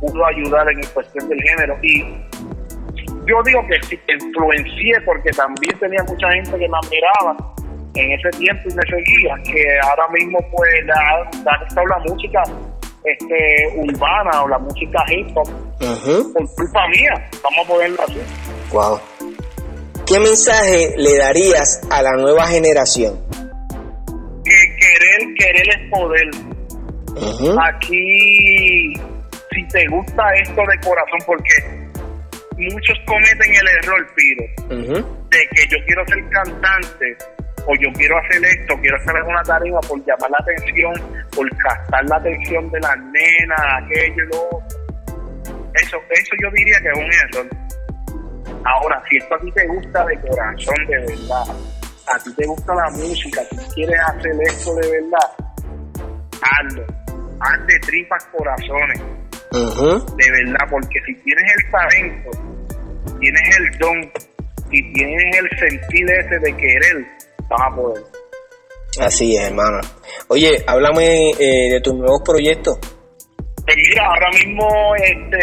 pudo 0.00 0.26
ayudar 0.26 0.66
en 0.70 0.80
cuestión 0.94 1.28
del 1.28 1.40
género. 1.42 1.76
Y 1.82 2.02
yo 3.26 3.42
digo 3.44 3.60
que 3.68 3.82
sí, 3.86 3.98
influencié 4.08 5.00
porque 5.04 5.30
también 5.30 5.78
tenía 5.78 6.02
mucha 6.04 6.30
gente 6.32 6.50
que 6.52 6.68
me 6.68 6.78
admiraba 6.78 7.36
en 7.94 8.12
ese 8.12 8.30
tiempo 8.38 8.62
y 8.70 8.74
me 8.74 8.82
seguía, 8.82 9.34
que 9.44 9.64
ahora 9.88 10.08
mismo 10.12 10.38
pues 10.52 10.70
ha, 10.94 11.80
ha 11.80 11.84
la 11.84 11.98
música 12.06 12.42
este, 13.04 13.76
urbana 13.76 14.42
o 14.44 14.48
la 14.48 14.58
música 14.58 15.04
hip 15.10 15.36
hop 15.36 15.48
por 16.32 16.54
culpa 16.54 16.88
mía, 16.88 17.28
vamos 17.42 17.64
a 17.64 17.68
ponerlo 17.68 18.02
así. 18.02 18.20
Wow. 18.72 19.00
¿Qué 20.06 20.18
mensaje 20.20 20.94
le 20.96 21.18
darías 21.18 21.82
a 21.90 22.02
la 22.02 22.12
nueva 22.12 22.46
generación? 22.46 23.18
Que 24.48 24.76
querer, 24.76 25.34
querer 25.34 25.68
es 25.68 25.90
poder. 25.90 26.28
Aquí, 27.68 28.94
si 29.52 29.68
te 29.68 29.86
gusta 29.88 30.22
esto 30.42 30.62
de 30.62 30.78
corazón, 30.80 31.20
porque 31.26 31.54
muchos 32.56 32.98
cometen 33.06 33.54
el 33.54 33.68
error, 33.82 34.06
Piro, 34.14 34.44
de 35.28 35.38
que 35.54 35.66
yo 35.68 35.76
quiero 35.86 36.06
ser 36.06 36.28
cantante 36.30 37.16
o 37.66 37.74
yo 37.74 37.92
quiero 37.94 38.16
hacer 38.18 38.42
esto, 38.44 38.74
quiero 38.80 38.96
hacer 38.96 39.16
alguna 39.16 39.42
tarea 39.42 39.80
por 39.86 39.98
llamar 40.06 40.30
la 40.30 40.38
atención, 40.40 40.94
por 41.34 41.56
captar 41.58 42.04
la 42.06 42.16
atención 42.16 42.70
de 42.70 42.80
las 42.80 42.96
nenas, 42.98 43.60
aquello 43.82 44.24
y 44.24 44.28
lo 44.28 44.62
Eso, 45.74 45.98
eso 46.10 46.34
yo 46.42 46.50
diría 46.52 46.76
que 46.80 46.88
es 46.88 46.96
un 46.96 47.12
error. 47.12 47.46
Ahora, 48.64 49.02
si 49.08 49.16
esto 49.18 49.34
a 49.34 49.38
ti 49.40 49.52
te 49.52 49.66
gusta 49.66 50.06
de 50.06 50.20
corazón, 50.20 50.86
de 50.86 50.98
verdad, 51.00 51.44
a 52.14 52.18
ti 52.22 52.34
te 52.34 52.46
gusta 52.46 52.74
la 52.74 52.90
música, 52.90 53.40
si 53.50 53.74
quieres 53.74 54.00
hacer 54.08 54.32
esto 54.42 54.74
de 54.76 54.90
verdad, 54.90 55.30
hazlo. 56.42 56.84
Haz 57.40 57.66
de 57.66 57.78
tripas 57.86 58.24
corazones. 58.36 59.00
De 59.50 60.30
verdad, 60.30 60.66
porque 60.70 60.98
si 61.06 61.14
tienes 61.22 61.44
el 61.56 61.70
talento, 61.70 62.30
tienes 63.20 63.56
el 63.58 63.78
don 63.78 64.12
y 64.70 64.92
tienes 64.92 65.36
el 65.38 65.58
sentir 65.58 66.10
ese 66.10 66.38
de 66.40 66.56
querer, 66.56 67.06
vas 67.48 67.60
a 67.60 67.76
poder. 67.76 68.04
Así 69.00 69.36
es, 69.36 69.48
hermano. 69.48 69.80
Oye, 70.28 70.64
háblame 70.66 71.30
eh, 71.30 71.72
de 71.72 71.80
tus 71.80 71.94
nuevos 71.94 72.20
proyectos. 72.24 72.78
Pues 73.64 73.76
mira, 73.90 74.06
ahora 74.06 74.30
mismo 74.30 74.94
este, 74.96 75.40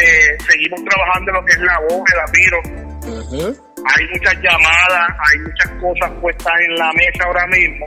seguimos 0.49 0.81
trabajando 0.83 1.31
en 1.31 1.35
lo 1.35 1.45
que 1.45 1.53
es 1.53 1.59
la 1.59 1.79
bóveda, 1.89 2.25
Piro. 2.33 3.74
Hay 3.85 4.07
muchas 4.13 4.33
llamadas, 4.41 5.07
hay 5.09 5.39
muchas 5.39 5.69
cosas 5.81 6.11
puestas 6.21 6.53
en 6.67 6.75
la 6.75 6.91
mesa 6.93 7.23
ahora 7.25 7.45
mismo. 7.47 7.85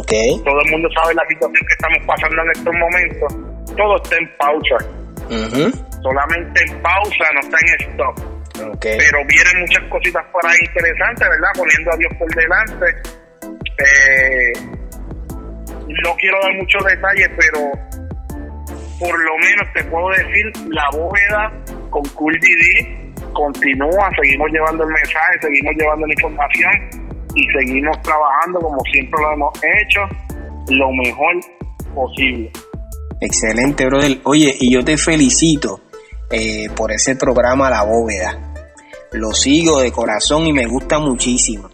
Okay. 0.00 0.30
Todo 0.44 0.60
el 0.64 0.70
mundo 0.70 0.88
sabe 0.94 1.14
la 1.14 1.26
situación 1.28 1.66
que 1.66 1.74
estamos 1.74 2.00
pasando 2.06 2.42
en 2.42 2.50
estos 2.50 2.74
momentos. 2.74 3.74
Todo 3.76 3.96
está 4.02 4.16
en 4.16 4.28
pausa. 4.38 4.78
Solamente 6.02 6.62
en 6.66 6.82
pausa, 6.82 7.24
no 7.34 7.40
está 7.40 7.56
en 7.60 7.90
stop. 7.90 8.16
Okay. 8.76 8.98
Pero 8.98 9.18
vienen 9.26 9.60
muchas 9.60 9.84
cositas 9.90 10.24
por 10.32 10.46
ahí 10.46 10.58
interesantes, 10.60 11.28
¿verdad? 11.28 11.50
Poniendo 11.56 11.90
a 11.92 11.96
Dios 11.96 12.12
por 12.18 12.34
delante 12.34 12.86
eh, 13.80 14.52
no 16.04 16.14
quiero 16.16 16.38
dar 16.42 16.54
muchos 16.54 16.84
detalles, 16.84 17.30
pero 17.36 17.70
por 18.98 19.18
lo 19.18 19.38
menos 19.38 19.72
te 19.74 19.84
puedo 19.84 20.08
decir, 20.10 20.52
la 20.68 20.88
bóveda 20.92 21.52
con 21.90 22.02
Cool 22.14 22.38
DD 22.38 22.99
continúa, 23.32 24.10
seguimos 24.20 24.48
llevando 24.52 24.84
el 24.84 24.90
mensaje, 24.90 25.38
seguimos 25.40 25.74
llevando 25.76 26.06
la 26.06 26.12
información 26.12 26.72
y 27.34 27.46
seguimos 27.58 28.02
trabajando 28.02 28.60
como 28.60 28.80
siempre 28.92 29.20
lo 29.20 29.32
hemos 29.32 29.52
hecho, 29.58 30.00
lo 30.68 30.92
mejor 30.92 31.34
posible. 31.94 32.50
Excelente, 33.20 33.86
brother. 33.86 34.18
Oye, 34.24 34.54
y 34.58 34.72
yo 34.72 34.82
te 34.82 34.96
felicito 34.96 35.80
eh, 36.30 36.68
por 36.74 36.92
ese 36.92 37.16
programa 37.16 37.68
La 37.68 37.84
Bóveda. 37.84 38.54
Lo 39.12 39.32
sigo 39.32 39.80
de 39.80 39.92
corazón 39.92 40.46
y 40.46 40.52
me 40.52 40.66
gusta 40.66 40.98
muchísimo. 40.98 41.68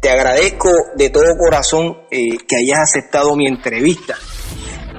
Te 0.00 0.10
agradezco 0.10 0.68
de 0.96 1.10
todo 1.10 1.36
corazón 1.38 1.96
eh, 2.10 2.36
que 2.48 2.56
hayas 2.56 2.80
aceptado 2.80 3.36
mi 3.36 3.46
entrevista. 3.46 4.16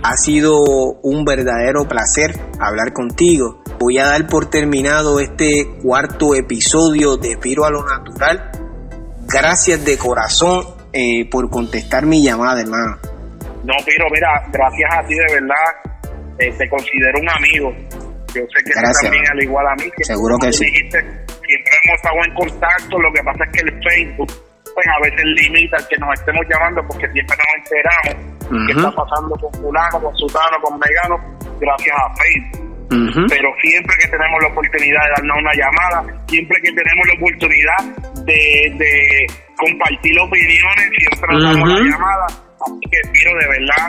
Ha 0.02 0.18
sido 0.18 0.62
un 1.04 1.26
verdadero 1.26 1.88
placer 1.88 2.40
hablar 2.60 2.94
contigo. 2.94 3.63
Voy 3.84 3.98
a 3.98 4.06
dar 4.06 4.26
por 4.28 4.50
terminado 4.50 5.20
este 5.20 5.68
cuarto 5.84 6.36
episodio 6.36 7.18
de 7.18 7.36
Piro 7.36 7.66
a 7.66 7.70
lo 7.70 7.84
Natural. 7.84 8.50
Gracias 9.28 9.84
de 9.84 9.98
corazón 9.98 10.64
eh, 10.94 11.30
por 11.30 11.50
contestar 11.50 12.06
mi 12.06 12.24
llamada, 12.24 12.62
hermano. 12.62 12.98
No, 13.66 13.74
Piro, 13.86 14.06
mira, 14.10 14.42
gracias 14.54 14.90
a 14.90 15.06
ti 15.06 15.16
de 15.16 15.34
verdad. 15.34 16.00
Eh, 16.40 16.54
te 16.58 16.70
considero 16.70 17.20
un 17.20 17.30
amigo. 17.30 17.76
Yo 18.34 18.42
sé 18.56 18.64
que 18.64 18.72
tú 18.72 18.92
también, 19.02 19.24
al 19.30 19.44
igual 19.44 19.68
a 19.68 19.76
mí. 19.76 19.92
Seguro 20.02 20.38
que 20.40 20.54
sí. 20.54 20.64
siempre 20.64 21.02
hemos 21.04 21.98
estado 21.98 22.16
en 22.26 22.34
contacto. 22.36 23.00
Lo 23.02 23.12
que 23.12 23.22
pasa 23.22 23.44
es 23.44 23.52
que 23.52 23.70
el 23.70 23.84
Facebook 23.84 24.32
pues 24.74 24.88
a 24.88 25.04
veces 25.04 25.26
limita 25.26 25.78
que 25.90 25.98
nos 25.98 26.14
estemos 26.14 26.42
llamando 26.50 26.82
porque 26.88 27.06
siempre 27.12 27.36
nos 27.36 27.68
enteramos 27.68 28.66
qué 28.66 28.72
está 28.72 28.92
pasando 28.96 29.36
con 29.36 29.54
fulano, 29.62 30.02
con 30.02 30.16
sutano, 30.16 30.58
con 30.62 30.80
vegano, 30.80 31.18
gracias 31.60 31.98
a 32.00 32.16
Facebook. 32.16 32.73
Pero 33.30 33.50
siempre 33.62 33.96
que 34.00 34.08
tenemos 34.08 34.42
la 34.42 34.50
oportunidad 34.50 35.02
de 35.04 35.12
darnos 35.18 35.38
una 35.38 35.54
llamada, 35.54 36.00
siempre 36.28 36.58
que 36.62 36.72
tenemos 36.72 37.04
la 37.08 37.14
oportunidad 37.14 37.82
de, 38.26 38.42
de 38.78 39.28
compartir 39.58 40.20
opiniones, 40.20 40.88
siempre 40.98 41.28
nos 41.32 41.44
damos 41.44 41.70
la 41.70 41.80
llamada. 41.80 42.26
Así 42.64 42.80
que 42.90 43.00
quiero 43.12 43.40
de 43.40 43.48
verdad, 43.48 43.88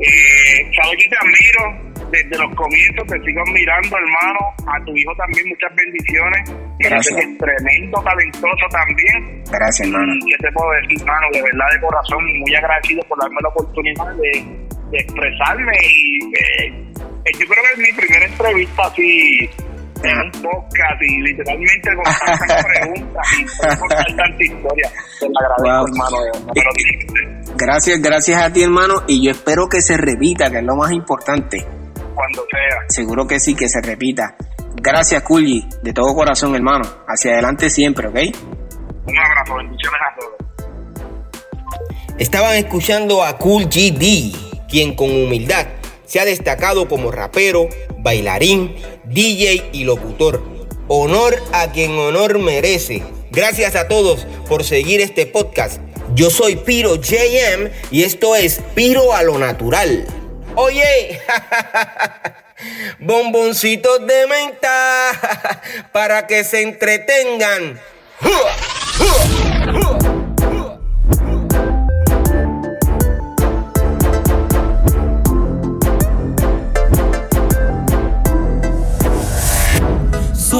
eh, 0.00 0.70
sabes 0.74 0.96
que 0.98 1.08
te 1.08 1.16
admiro, 1.16 1.88
desde 2.10 2.38
los 2.38 2.54
comienzos, 2.54 3.06
te 3.06 3.18
sigo 3.20 3.42
mirando, 3.52 3.96
hermano. 3.96 4.40
A 4.66 4.84
tu 4.84 4.96
hijo 4.96 5.12
también 5.16 5.48
muchas 5.48 5.72
bendiciones. 5.76 6.42
Gracias. 6.78 7.18
Es 7.18 7.38
tremendo, 7.38 8.02
talentoso 8.02 8.66
también. 8.70 9.44
Gracias, 9.50 9.86
hermano. 9.86 10.12
¿Qué 10.24 10.36
te 10.38 10.52
puedo 10.52 10.70
decir, 10.80 10.98
hermano? 11.00 11.26
De 11.32 11.42
verdad, 11.42 11.66
de 11.72 11.80
corazón, 11.80 12.22
muy 12.38 12.54
agradecido 12.54 13.02
por 13.08 13.18
darme 13.20 13.36
la 13.42 13.48
oportunidad 13.48 14.10
de, 14.16 14.77
expresarme. 14.92 15.72
Y 15.82 16.18
eh, 16.36 16.84
yo 17.38 17.46
creo 17.46 17.62
que 17.62 17.72
es 17.72 17.78
mi 17.78 17.92
primera 17.92 18.26
entrevista 18.26 18.82
así 18.84 19.50
en 20.02 20.18
un 20.18 20.30
podcast 20.30 21.02
y 21.02 21.22
literalmente 21.22 21.94
con 21.94 22.04
tantas 22.04 22.64
preguntas 22.66 23.26
y 23.38 23.78
con 23.78 23.88
tanta 23.88 24.44
historia. 24.44 24.92
Te 25.20 25.26
lo 25.28 25.32
agradezco, 25.40 25.88
hermano. 25.88 26.16
Gracias, 27.56 28.00
gracias 28.00 28.42
a 28.42 28.52
ti, 28.52 28.62
hermano. 28.62 29.02
Y 29.06 29.24
yo 29.24 29.32
espero 29.32 29.68
que 29.68 29.80
se 29.80 29.96
repita, 29.96 30.50
que 30.50 30.58
es 30.58 30.64
lo 30.64 30.76
más 30.76 30.92
importante 30.92 31.66
cuando 32.14 32.42
sea. 32.50 32.78
Seguro 32.88 33.26
que 33.26 33.40
sí, 33.40 33.54
que 33.54 33.68
se 33.68 33.80
repita. 33.80 34.36
Gracias, 34.80 35.22
Kulji, 35.22 35.68
de 35.82 35.92
todo 35.92 36.14
corazón, 36.14 36.54
hermano. 36.54 36.84
Hacia 37.06 37.32
adelante 37.32 37.68
siempre, 37.68 38.08
¿ok? 38.08 38.16
Un 39.06 39.18
abrazo, 39.18 39.56
bendiciones 39.56 40.00
a 40.00 40.20
todos. 40.20 40.32
Estaban 42.18 42.56
escuchando 42.56 43.24
a 43.24 43.36
Cool 43.38 43.64
GD, 43.66 44.47
quien 44.68 44.94
con 44.94 45.10
humildad 45.10 45.66
se 46.08 46.20
ha 46.20 46.24
destacado 46.24 46.88
como 46.88 47.10
rapero, 47.10 47.68
bailarín, 47.98 48.74
DJ 49.04 49.70
y 49.72 49.84
locutor. 49.84 50.42
Honor 50.88 51.36
a 51.52 51.70
quien 51.70 51.98
honor 51.98 52.38
merece. 52.38 53.02
Gracias 53.30 53.76
a 53.76 53.88
todos 53.88 54.26
por 54.48 54.64
seguir 54.64 55.02
este 55.02 55.26
podcast. 55.26 55.82
Yo 56.14 56.30
soy 56.30 56.56
Piro 56.56 56.96
JM 56.96 57.70
y 57.90 58.04
esto 58.04 58.34
es 58.34 58.60
Piro 58.74 59.12
a 59.12 59.22
lo 59.22 59.38
Natural. 59.38 60.06
Oye, 60.54 61.20
bomboncitos 62.98 64.06
de 64.06 64.26
menta 64.26 65.60
para 65.92 66.26
que 66.26 66.42
se 66.42 66.62
entretengan. 66.62 67.78